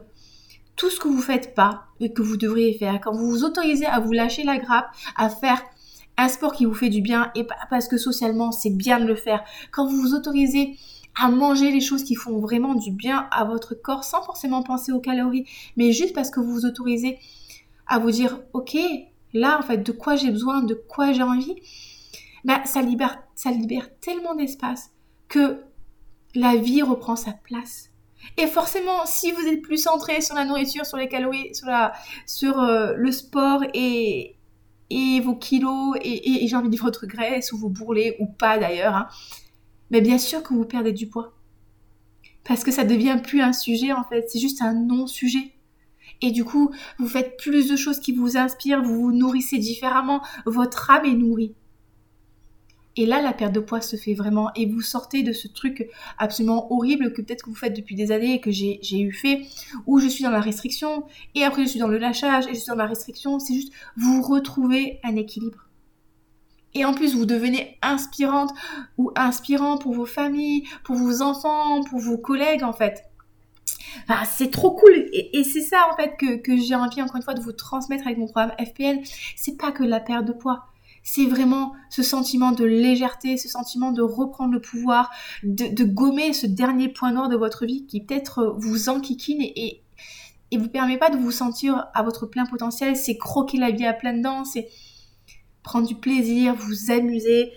tout 0.75 0.91
ce 0.91 0.99
que 0.99 1.07
vous 1.07 1.23
faites 1.23 1.55
pas 1.55 1.85
et 2.01 2.13
que 2.13 2.23
vous 2.23 2.37
devriez 2.37 2.77
faire. 2.77 2.99
Quand 3.01 3.15
vous 3.15 3.31
vous 3.31 3.45
autorisez 3.45 3.87
à 3.87 4.01
vous 4.01 4.13
lâcher 4.13 4.43
la 4.43 4.59
grappe, 4.59 4.89
à 5.17 5.29
faire 5.29 5.63
un 6.17 6.29
sport 6.29 6.53
qui 6.53 6.65
vous 6.65 6.75
fait 6.75 6.89
du 6.89 7.03
bien 7.03 7.31
et 7.35 7.45
pas 7.45 7.55
parce 7.71 7.87
que 7.87 7.99
socialement 7.99 8.51
c'est 8.51 8.71
bien 8.71 8.99
de 8.99 9.07
le 9.07 9.15
faire. 9.15 9.45
Quand 9.71 9.87
vous 9.87 10.01
vous 10.01 10.15
autorisez 10.15 10.77
à 11.21 11.29
manger 11.29 11.71
les 11.71 11.81
choses 11.81 12.05
qui 12.05 12.15
font 12.15 12.39
vraiment 12.39 12.75
du 12.75 12.91
bien 12.91 13.29
à 13.31 13.45
votre 13.45 13.75
corps 13.75 14.05
sans 14.05 14.23
forcément 14.23 14.63
penser 14.63 14.93
aux 14.93 15.01
calories, 15.01 15.47
mais 15.77 15.93
juste 15.93 16.15
parce 16.15 16.31
que 16.31 16.41
vous 16.41 16.53
vous 16.53 16.67
autorisez 16.67 17.19
à 17.87 17.99
vous 17.99 18.11
dire, 18.11 18.41
ok, 18.53 18.77
là 19.33 19.59
en 19.59 19.63
fait, 19.63 19.79
de 19.79 19.93
quoi 19.93 20.17
j'ai 20.17 20.31
besoin, 20.31 20.63
de 20.63 20.75
quoi 20.75 21.13
j'ai 21.13 21.23
envie, 21.23 21.55
bah, 22.45 22.63
ça 22.65 22.83
libère, 22.83 23.19
ça 23.35 23.51
libère 23.51 23.89
tellement 24.01 24.35
d'espace 24.35 24.91
que 25.29 25.61
la 26.35 26.57
vie 26.57 26.83
reprend 26.83 27.17
sa 27.17 27.33
place. 27.33 27.91
Et 28.37 28.47
forcément, 28.47 29.07
si 29.07 29.33
vous 29.33 29.47
êtes 29.47 29.63
plus 29.63 29.79
centré 29.79 30.21
sur 30.21 30.35
la 30.35 30.45
nourriture, 30.45 30.87
sur 30.87 30.97
les 30.97 31.09
calories, 31.09 31.55
sur, 31.55 31.67
la, 31.67 31.93
sur 32.27 32.59
euh, 32.59 32.95
le 32.97 33.13
sport 33.13 33.63
et, 33.75 34.37
et 34.91 35.21
vos 35.21 35.37
kilos 35.37 35.97
et, 36.01 36.45
et, 36.45 36.49
j'ai 36.49 36.57
envie 36.57 36.69
de 36.69 36.75
dire 36.75 36.83
votre 36.83 37.07
graisse 37.07 37.53
ou 37.53 37.59
vos 37.59 37.69
bourrelets 37.69 38.17
ou 38.19 38.27
pas 38.27 38.59
d'ailleurs, 38.59 38.95
hein, 38.95 39.09
mais 39.91 40.01
bien 40.01 40.19
sûr 40.19 40.43
que 40.43 40.55
vous 40.55 40.65
perdez 40.65 40.93
du 40.93 41.07
poids. 41.07 41.35
Parce 42.45 42.65
que 42.65 42.71
ça 42.71 42.85
devient 42.85 43.19
plus 43.23 43.41
un 43.41 43.53
sujet 43.53 43.93
en 43.93 44.05
fait, 44.05 44.27
c'est 44.29 44.41
juste 44.41 44.63
un 44.63 44.75
non-sujet. 44.75 45.53
Et 46.21 46.31
du 46.31 46.45
coup, 46.45 46.71
vous 46.99 47.09
faites 47.09 47.37
plus 47.39 47.69
de 47.69 47.77
choses 47.77 48.01
qui 48.01 48.13
vous 48.13 48.37
inspirent, 48.37 48.83
vous 48.83 49.01
vous 49.01 49.13
nourrissez 49.13 49.59
différemment, 49.59 50.23
votre 50.47 50.91
âme 50.91 51.07
est 51.07 51.15
nourrie. 51.15 51.55
Et 52.97 53.07
là, 53.07 53.21
la 53.21 53.33
perte 53.33 53.53
de 53.53 53.61
poids 53.61 53.81
se 53.81 53.97
fait 53.97 54.15
vraiment. 54.15 54.51
Et 54.55 54.67
vous 54.67 54.81
sortez 54.81 55.23
de 55.23 55.33
ce 55.33 55.49
truc 55.49 55.89
absolument 56.19 56.73
horrible 56.73 57.13
que 57.13 57.23
peut-être 57.23 57.43
que 57.43 57.51
vous 57.51 57.57
faites 57.57 57.75
depuis 57.75 57.97
des 57.97 58.13
années 58.13 58.35
et 58.35 58.41
que 58.41 58.53
j'ai 58.53 59.01
eu 59.01 59.13
fait, 59.13 59.43
où 59.87 59.99
je 59.99 60.07
suis 60.07 60.23
dans 60.23 60.31
la 60.31 60.41
restriction, 60.41 61.05
et 61.35 61.45
après 61.45 61.65
je 61.65 61.71
suis 61.71 61.81
dans 61.81 61.89
le 61.89 61.99
lâchage, 61.99 62.47
et 62.47 62.51
je 62.51 62.59
suis 62.59 62.69
dans 62.69 62.77
la 62.77 62.87
restriction. 62.87 63.41
C'est 63.41 63.55
juste, 63.55 63.73
vous 63.97 64.23
retrouvez 64.23 65.01
un 65.03 65.17
équilibre. 65.17 65.67
Et 66.75 66.85
en 66.85 66.93
plus, 66.93 67.15
vous 67.15 67.25
devenez 67.25 67.79
inspirante 67.83 68.51
ou 68.99 69.13
inspirant 69.15 69.79
pour 69.79 69.95
vos 69.95 70.07
familles, 70.07 70.65
pour 70.83 70.97
vos 70.97 71.23
enfants, 71.23 71.83
pour 71.85 72.01
vos 72.01 72.19
collègues, 72.19 72.65
en 72.65 72.73
fait. 72.73 73.05
c'est 74.27 74.51
trop 74.51 74.73
cool. 74.73 75.07
Et, 75.13 75.45
c'est 75.45 75.63
ça, 75.63 75.87
en 75.93 75.97
fait, 75.97 76.17
que, 76.17 76.57
j'ai 76.57 76.75
envie, 76.75 77.01
encore 77.01 77.17
une 77.17 77.23
fois, 77.23 77.35
de 77.35 77.41
vous 77.41 77.53
transmettre 77.53 78.07
avec 78.07 78.19
mon 78.19 78.27
programme 78.27 78.53
FPN. 78.59 79.01
C'est 79.37 79.57
pas 79.57 79.71
que 79.71 79.85
la 79.85 80.01
perte 80.01 80.25
de 80.25 80.33
poids. 80.33 80.67
C'est 81.07 81.27
vraiment 81.27 81.75
ce 81.91 82.03
sentiment 82.03 82.51
de 82.51 82.65
légèreté, 82.65 83.37
ce 83.37 83.49
sentiment 83.49 83.93
de 83.93 84.01
reprendre 84.01 84.53
le 84.55 84.61
pouvoir, 84.61 85.11
de, 85.43 85.85
gommer 85.85 86.33
ce 86.33 86.47
dernier 86.47 86.89
point 86.89 87.13
noir 87.13 87.29
de 87.29 87.37
votre 87.37 87.67
vie 87.67 87.87
qui 87.87 88.01
peut-être 88.03 88.57
vous 88.59 88.89
enquiquine 88.89 89.43
et, 89.43 89.83
et, 90.51 90.57
vous 90.57 90.71
permet 90.71 90.97
pas 90.97 91.11
de 91.11 91.19
vous 91.19 91.31
sentir 91.31 91.89
à 91.93 92.03
votre 92.03 92.25
plein 92.25 92.47
potentiel. 92.47 92.97
C'est 92.97 93.19
croquer 93.19 93.59
la 93.59 93.71
vie 93.71 93.85
à 93.85 93.93
plein 93.93 94.15
dents, 94.15 94.47
c'est 94.47 94.69
prendre 95.65 95.89
du 95.89 95.97
plaisir, 95.97 96.55
vous 96.55 96.93
amuser, 96.93 97.53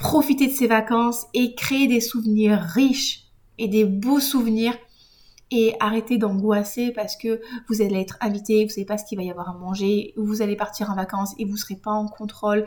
profiter 0.00 0.48
de 0.48 0.52
ces 0.52 0.66
vacances 0.66 1.26
et 1.34 1.54
créer 1.54 1.86
des 1.86 2.00
souvenirs 2.00 2.58
riches 2.58 3.26
et 3.58 3.68
des 3.68 3.84
beaux 3.84 4.18
souvenirs 4.18 4.74
et 5.52 5.74
arrêter 5.80 6.16
d'angoisser 6.16 6.92
parce 6.92 7.16
que 7.16 7.40
vous 7.68 7.82
allez 7.82 8.00
être 8.00 8.16
invité, 8.20 8.64
vous 8.64 8.70
savez 8.70 8.84
pas 8.84 8.98
ce 8.98 9.04
qu'il 9.04 9.18
va 9.18 9.24
y 9.24 9.30
avoir 9.30 9.48
à 9.48 9.54
manger, 9.54 10.14
ou 10.16 10.24
vous 10.24 10.42
allez 10.42 10.56
partir 10.56 10.90
en 10.90 10.96
vacances 10.96 11.34
et 11.38 11.44
vous 11.44 11.56
serez 11.56 11.76
pas 11.76 11.90
en 11.90 12.06
contrôle. 12.06 12.64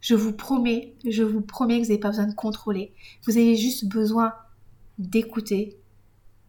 Je 0.00 0.14
vous 0.14 0.32
promets, 0.32 0.94
je 1.08 1.22
vous 1.22 1.40
promets 1.40 1.78
que 1.78 1.84
vous 1.84 1.88
n'avez 1.88 2.00
pas 2.00 2.10
besoin 2.10 2.26
de 2.26 2.34
contrôler. 2.34 2.92
Vous 3.26 3.36
avez 3.36 3.56
juste 3.56 3.86
besoin 3.88 4.34
d'écouter, 4.98 5.78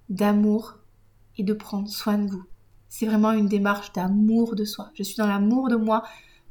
d'amour 0.10 0.78
et 1.38 1.44
de 1.44 1.54
prendre 1.54 1.88
soin 1.88 2.18
de 2.18 2.30
vous. 2.30 2.44
C'est 2.90 3.06
vraiment 3.06 3.32
une 3.32 3.48
démarche 3.48 3.94
d'amour 3.94 4.56
de 4.56 4.66
soi. 4.66 4.92
Je 4.94 5.04
suis 5.04 5.16
dans 5.16 5.28
l'amour 5.28 5.70
de 5.70 5.76
moi 5.76 6.04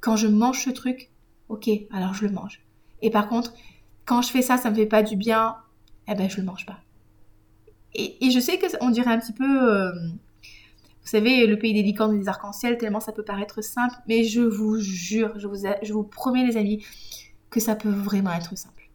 quand 0.06 0.14
je 0.14 0.28
mange 0.28 0.62
ce 0.62 0.70
truc, 0.70 1.10
ok, 1.48 1.68
alors 1.92 2.14
je 2.14 2.26
le 2.26 2.30
mange. 2.30 2.64
Et 3.02 3.10
par 3.10 3.28
contre, 3.28 3.52
quand 4.04 4.22
je 4.22 4.30
fais 4.30 4.40
ça, 4.40 4.56
ça 4.56 4.70
me 4.70 4.76
fait 4.76 4.86
pas 4.86 5.02
du 5.02 5.16
bien, 5.16 5.56
eh 6.06 6.14
ben 6.14 6.30
je 6.30 6.36
le 6.36 6.44
mange 6.44 6.64
pas. 6.64 6.78
Et, 7.92 8.30
je 8.30 8.38
sais 8.38 8.56
que 8.56 8.66
on 8.80 8.90
dirait 8.90 9.10
un 9.10 9.18
petit 9.18 9.32
peu, 9.32 9.44
euh, 9.68 9.90
vous 9.90 11.08
savez, 11.08 11.48
le 11.48 11.58
pays 11.58 11.74
des 11.74 11.82
licornes 11.82 12.14
et 12.14 12.20
des 12.20 12.28
arcs-en-ciel, 12.28 12.78
tellement 12.78 13.00
ça 13.00 13.10
peut 13.10 13.24
paraître 13.24 13.62
simple, 13.62 13.96
mais 14.06 14.22
je 14.22 14.42
vous 14.42 14.78
jure, 14.78 15.40
je 15.40 15.48
vous, 15.48 15.66
je 15.82 15.92
vous 15.92 16.04
promets 16.04 16.46
les 16.46 16.56
amis, 16.56 16.86
que 17.50 17.58
ça 17.58 17.74
peut 17.74 17.90
vraiment 17.90 18.32
être 18.32 18.56
simple. 18.56 18.88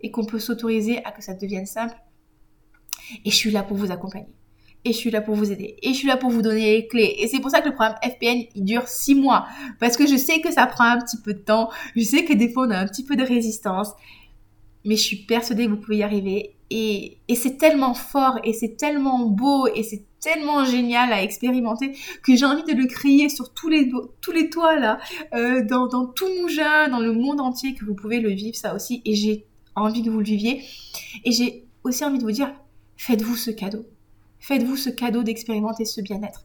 Et 0.00 0.10
qu'on 0.10 0.24
peut 0.24 0.38
s'autoriser 0.38 1.04
à 1.04 1.12
que 1.12 1.22
ça 1.22 1.34
devienne 1.34 1.66
simple. 1.66 1.96
Et 3.26 3.30
je 3.30 3.36
suis 3.36 3.50
là 3.50 3.62
pour 3.62 3.76
vous 3.76 3.90
accompagner 3.90 4.34
et 4.84 4.92
je 4.92 4.96
suis 4.96 5.10
là 5.10 5.20
pour 5.20 5.34
vous 5.34 5.52
aider. 5.52 5.76
Et 5.82 5.90
je 5.90 5.94
suis 5.94 6.08
là 6.08 6.16
pour 6.16 6.30
vous 6.30 6.42
donner 6.42 6.76
les 6.76 6.86
clés. 6.86 7.16
Et 7.18 7.26
c'est 7.26 7.40
pour 7.40 7.50
ça 7.50 7.60
que 7.60 7.68
le 7.68 7.74
programme 7.74 7.96
FPN, 8.02 8.44
il 8.54 8.64
dure 8.64 8.88
six 8.88 9.14
mois. 9.14 9.46
Parce 9.78 9.96
que 9.96 10.06
je 10.06 10.16
sais 10.16 10.40
que 10.40 10.52
ça 10.52 10.66
prend 10.66 10.84
un 10.84 10.98
petit 10.98 11.18
peu 11.18 11.34
de 11.34 11.38
temps, 11.40 11.70
je 11.96 12.02
sais 12.02 12.24
que 12.24 12.32
des 12.32 12.48
fois 12.50 12.66
on 12.66 12.70
a 12.70 12.78
un 12.78 12.86
petit 12.86 13.04
peu 13.04 13.16
de 13.16 13.22
résistance, 13.22 13.88
mais 14.84 14.96
je 14.96 15.02
suis 15.02 15.16
persuadée 15.16 15.66
que 15.66 15.70
vous 15.70 15.76
pouvez 15.76 15.98
y 15.98 16.02
arriver. 16.02 16.54
Et, 16.70 17.18
et 17.28 17.34
c'est 17.34 17.58
tellement 17.58 17.94
fort 17.94 18.38
et 18.44 18.52
c'est 18.52 18.76
tellement 18.76 19.26
beau 19.26 19.66
et 19.74 19.82
c'est 19.82 20.04
tellement 20.20 20.64
génial 20.64 21.12
à 21.12 21.22
expérimenter 21.22 21.96
que 22.22 22.36
j'ai 22.36 22.44
envie 22.44 22.62
de 22.62 22.78
le 22.78 22.86
crier 22.86 23.28
sur 23.28 23.52
tous 23.52 23.68
les, 23.68 23.90
tous 24.20 24.32
les 24.32 24.50
toits 24.50 24.78
là, 24.78 25.00
euh, 25.34 25.64
dans, 25.64 25.88
tout 26.06 26.28
Mougin, 26.40 26.88
dans 26.88 27.00
le 27.00 27.12
monde 27.12 27.40
entier, 27.40 27.74
que 27.74 27.84
vous 27.84 27.94
pouvez 27.94 28.20
le 28.20 28.30
vivre 28.30 28.56
ça 28.56 28.74
aussi. 28.74 29.02
Et 29.04 29.14
j'ai 29.14 29.46
envie 29.74 30.02
que 30.02 30.10
vous 30.10 30.18
le 30.18 30.24
viviez. 30.24 30.62
Et 31.24 31.32
j'ai 31.32 31.64
aussi 31.82 32.04
envie 32.04 32.18
de 32.18 32.22
vous 32.22 32.30
dire, 32.30 32.52
faites-vous 32.96 33.36
ce 33.36 33.50
cadeau 33.50 33.84
Faites-vous 34.40 34.76
ce 34.76 34.90
cadeau 34.90 35.22
d'expérimenter 35.22 35.84
ce 35.84 36.00
bien-être. 36.00 36.44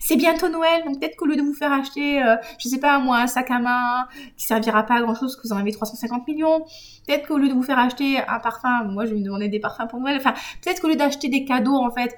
C'est 0.00 0.16
bientôt 0.16 0.48
Noël, 0.48 0.84
donc 0.84 1.00
peut-être 1.00 1.16
qu'au 1.16 1.26
lieu 1.26 1.36
de 1.36 1.42
vous 1.42 1.54
faire 1.54 1.72
acheter, 1.72 2.22
euh, 2.22 2.36
je 2.58 2.68
sais 2.68 2.78
pas 2.78 2.98
moi, 2.98 3.18
un 3.18 3.26
sac 3.26 3.50
à 3.50 3.58
main 3.58 4.06
qui 4.36 4.46
servira 4.46 4.84
pas 4.84 4.94
à 4.94 5.02
grand 5.02 5.14
chose, 5.14 5.36
que 5.36 5.42
vous 5.42 5.52
en 5.52 5.56
avez 5.56 5.72
350 5.72 6.26
millions, 6.28 6.60
peut-être 7.06 7.26
qu'au 7.26 7.38
lieu 7.38 7.48
de 7.48 7.52
vous 7.54 7.62
faire 7.62 7.78
acheter 7.78 8.18
un 8.18 8.38
parfum, 8.38 8.84
moi 8.84 9.06
je 9.06 9.10
vais 9.12 9.18
me 9.18 9.24
demander 9.24 9.48
des 9.48 9.58
parfums 9.58 9.88
pour 9.88 10.00
Noël, 10.00 10.16
enfin 10.16 10.34
peut-être 10.62 10.80
qu'au 10.80 10.88
lieu 10.88 10.96
d'acheter 10.96 11.28
des 11.28 11.44
cadeaux 11.44 11.76
en 11.76 11.90
fait, 11.90 12.16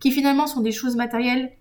qui 0.00 0.10
finalement 0.10 0.46
sont 0.46 0.60
des 0.60 0.72
choses 0.72 0.96
matérielles, 0.96 1.52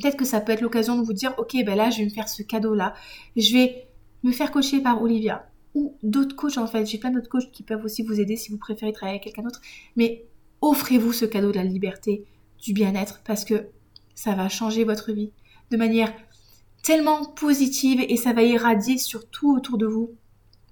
peut-être 0.00 0.16
que 0.16 0.24
ça 0.24 0.40
peut 0.40 0.52
être 0.52 0.60
l'occasion 0.60 0.98
de 0.98 1.04
vous 1.04 1.12
dire, 1.12 1.34
ok, 1.38 1.54
ben 1.64 1.76
là 1.76 1.90
je 1.90 1.98
vais 1.98 2.04
me 2.04 2.10
faire 2.10 2.28
ce 2.28 2.42
cadeau-là, 2.42 2.94
je 3.36 3.52
vais 3.52 3.86
me 4.24 4.32
faire 4.32 4.50
coacher 4.50 4.80
par 4.80 5.00
Olivia. 5.02 5.46
Ou 5.74 5.96
d'autres 6.02 6.36
coachs 6.36 6.58
en 6.58 6.66
fait, 6.66 6.84
j'ai 6.84 6.98
plein 6.98 7.10
d'autres 7.10 7.30
coachs 7.30 7.50
qui 7.50 7.62
peuvent 7.62 7.82
aussi 7.84 8.02
vous 8.02 8.20
aider 8.20 8.36
si 8.36 8.50
vous 8.50 8.58
préférez 8.58 8.92
travailler 8.92 9.18
avec 9.18 9.24
quelqu'un 9.24 9.42
d'autre, 9.42 9.62
mais 9.96 10.26
offrez-vous 10.62 11.12
ce 11.12 11.24
cadeau 11.24 11.50
de 11.50 11.56
la 11.56 11.64
liberté, 11.64 12.24
du 12.58 12.72
bien-être, 12.72 13.20
parce 13.24 13.44
que 13.44 13.66
ça 14.14 14.34
va 14.34 14.48
changer 14.48 14.84
votre 14.84 15.12
vie 15.12 15.32
de 15.70 15.76
manière 15.76 16.12
tellement 16.82 17.24
positive 17.24 18.04
et 18.08 18.16
ça 18.16 18.32
va 18.32 18.42
irradier 18.42 18.98
sur 18.98 19.28
tout 19.28 19.54
autour 19.54 19.76
de 19.78 19.86
vous. 19.86 20.12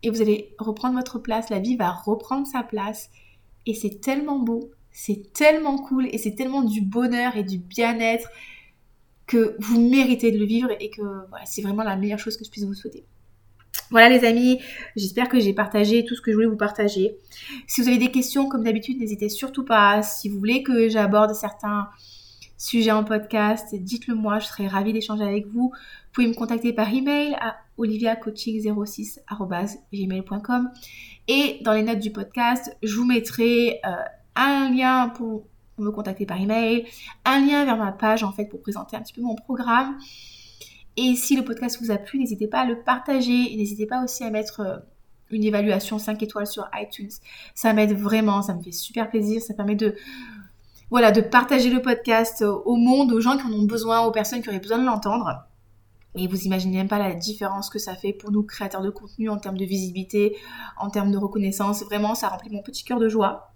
Et 0.03 0.11
vous 0.11 0.23
allez 0.23 0.55
reprendre 0.59 0.97
votre 0.97 1.19
place, 1.19 1.51
la 1.51 1.59
vie 1.59 1.77
va 1.77 1.91
reprendre 1.91 2.47
sa 2.47 2.63
place. 2.63 3.11
Et 3.67 3.75
c'est 3.75 4.01
tellement 4.01 4.39
beau, 4.39 4.71
c'est 4.93 5.33
tellement 5.33 5.77
cool 5.77 6.09
et 6.11 6.19
c'est 6.19 6.35
tellement 6.35 6.63
du 6.63 6.81
bonheur 6.81 7.37
et 7.37 7.45
du 7.45 7.59
bien-être 7.59 8.29
que 9.27 9.57
vous 9.61 9.81
méritez 9.81 10.33
de 10.33 10.39
le 10.39 10.45
vivre 10.45 10.71
et 10.81 10.91
que 10.91 11.03
voilà, 11.29 11.45
c'est 11.45 11.63
vraiment 11.63 11.85
la 11.85 11.97
meilleure 11.97 12.19
chose 12.19 12.37
que 12.37 12.45
je 12.45 12.51
puisse 12.51 12.65
vous 12.65 12.75
souhaiter. 12.75 13.05
Voilà 13.91 14.09
les 14.09 14.25
amis, 14.25 14.61
j'espère 14.95 15.29
que 15.29 15.41
j'ai 15.41 15.53
partagé 15.53 16.05
tout 16.05 16.15
ce 16.15 16.21
que 16.21 16.31
je 16.31 16.37
voulais 16.37 16.47
vous 16.47 16.57
partager. 16.57 17.17
Si 17.67 17.81
vous 17.81 17.89
avez 17.89 17.99
des 17.99 18.13
questions, 18.13 18.49
comme 18.49 18.63
d'habitude, 18.63 19.01
n'hésitez 19.01 19.29
surtout 19.29 19.65
pas. 19.65 20.01
Si 20.03 20.29
vous 20.29 20.39
voulez 20.39 20.63
que 20.63 20.89
j'aborde 20.89 21.35
certains 21.35 21.89
sujets 22.57 22.93
en 22.93 23.03
podcast, 23.03 23.75
dites-le 23.75 24.15
moi, 24.15 24.39
je 24.39 24.47
serai 24.47 24.69
ravie 24.69 24.93
d'échanger 24.93 25.25
avec 25.25 25.49
vous. 25.49 25.73
Vous 25.73 26.13
pouvez 26.13 26.29
me 26.29 26.35
contacter 26.35 26.73
par 26.73 26.95
email 26.95 27.35
à 27.41 27.57
oliviacoaching06.gmail.com 27.79 30.71
et 31.27 31.59
dans 31.63 31.73
les 31.73 31.83
notes 31.83 31.99
du 31.99 32.13
podcast, 32.13 32.77
je 32.83 32.95
vous 32.95 33.07
mettrai 33.07 33.81
euh, 33.85 33.91
un 34.37 34.71
lien 34.71 35.09
pour 35.09 35.49
me 35.79 35.91
contacter 35.91 36.27
par 36.27 36.41
email, 36.41 36.87
un 37.25 37.45
lien 37.45 37.65
vers 37.65 37.77
ma 37.77 37.91
page 37.91 38.23
en 38.23 38.31
fait 38.31 38.45
pour 38.45 38.61
présenter 38.61 38.97
un 38.97 39.01
petit 39.01 39.15
peu 39.15 39.23
mon 39.23 39.35
programme 39.35 39.99
et 41.03 41.17
si 41.17 41.35
le 41.35 41.45
podcast 41.45 41.81
vous 41.81 41.91
a 41.91 41.97
plu, 41.97 42.19
n'hésitez 42.19 42.47
pas 42.47 42.61
à 42.61 42.67
le 42.67 42.83
partager. 42.83 43.57
N'hésitez 43.57 43.87
pas 43.87 44.05
aussi 44.05 44.23
à 44.23 44.31
mettre 44.31 44.61
euh, 44.61 44.77
une 45.31 45.45
évaluation 45.45 45.99
5 45.99 46.23
étoiles 46.23 46.47
sur 46.47 46.69
iTunes. 46.75 47.09
Ça 47.55 47.73
m'aide 47.73 47.97
vraiment, 47.97 48.43
ça 48.43 48.53
me 48.53 48.63
fait 48.63 48.71
super 48.71 49.09
plaisir. 49.09 49.41
Ça 49.41 49.55
permet 49.55 49.77
de, 49.77 49.97
voilà, 50.91 51.11
de 51.11 51.23
partager 51.23 51.71
le 51.71 51.81
podcast 51.81 52.43
au 52.43 52.77
monde, 52.77 53.13
aux 53.13 53.21
gens 53.23 53.39
qui 53.39 53.45
en 53.45 53.53
ont 53.53 53.65
besoin, 53.65 54.01
aux 54.01 54.11
personnes 54.11 54.43
qui 54.43 54.51
auraient 54.51 54.61
besoin 54.61 54.79
de 54.79 54.85
l'entendre. 54.85 55.47
Et 56.17 56.27
vous 56.27 56.43
imaginez 56.43 56.77
même 56.77 56.89
pas 56.89 56.99
la 56.99 57.15
différence 57.15 57.71
que 57.71 57.79
ça 57.79 57.95
fait 57.95 58.13
pour 58.13 58.31
nous 58.31 58.43
créateurs 58.43 58.83
de 58.83 58.91
contenu 58.91 59.31
en 59.31 59.39
termes 59.39 59.57
de 59.57 59.65
visibilité, 59.65 60.37
en 60.77 60.91
termes 60.91 61.13
de 61.13 61.17
reconnaissance. 61.17 61.83
Vraiment, 61.85 62.15
ça 62.15 62.29
remplit 62.29 62.51
mon 62.51 62.63
petit 62.63 62.85
cœur 62.85 62.99
de 62.99 63.09
joie. 63.09 63.55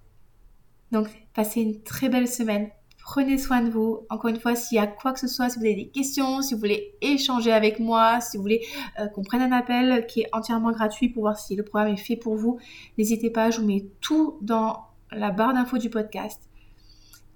Donc, 0.93 1.09
passez 1.35 1.61
une 1.61 1.83
très 1.83 2.09
belle 2.09 2.29
semaine. 2.29 2.71
Prenez 3.05 3.37
soin 3.37 3.61
de 3.61 3.69
vous. 3.69 4.07
Encore 4.09 4.31
une 4.31 4.41
fois, 4.41 4.57
s'il 4.57 4.77
y 4.77 4.79
a 4.79 4.87
quoi 4.87 5.13
que 5.13 5.21
ce 5.21 5.29
soit, 5.29 5.51
si 5.51 5.59
vous 5.59 5.65
avez 5.67 5.75
des 5.75 5.89
questions, 5.89 6.41
si 6.41 6.55
vous 6.55 6.61
voulez 6.61 6.95
échanger 7.03 7.53
avec 7.53 7.79
moi, 7.79 8.21
si 8.23 8.39
vous 8.39 8.43
voulez 8.43 8.67
euh, 8.99 9.09
qu'on 9.09 9.23
prenne 9.23 9.43
un 9.43 9.53
appel 9.53 10.07
qui 10.07 10.23
est 10.23 10.29
entièrement 10.33 10.73
gratuit 10.73 11.11
pour 11.11 11.25
voir 11.25 11.39
si 11.39 11.55
le 11.55 11.63
programme 11.65 11.93
est 11.93 11.99
fait 11.99 12.17
pour 12.17 12.35
vous, 12.35 12.59
n'hésitez 12.97 13.29
pas, 13.29 13.51
je 13.51 13.61
vous 13.61 13.67
mets 13.67 13.85
tout 14.01 14.39
dans 14.41 14.87
la 15.13 15.31
barre 15.31 15.53
d'infos 15.53 15.77
du 15.77 15.91
podcast. 15.91 16.49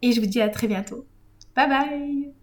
Et 0.01 0.13
je 0.13 0.21
vous 0.21 0.27
dis 0.27 0.41
à 0.41 0.49
très 0.49 0.69
bientôt. 0.69 1.05
Bye 1.55 1.69
bye 1.69 2.38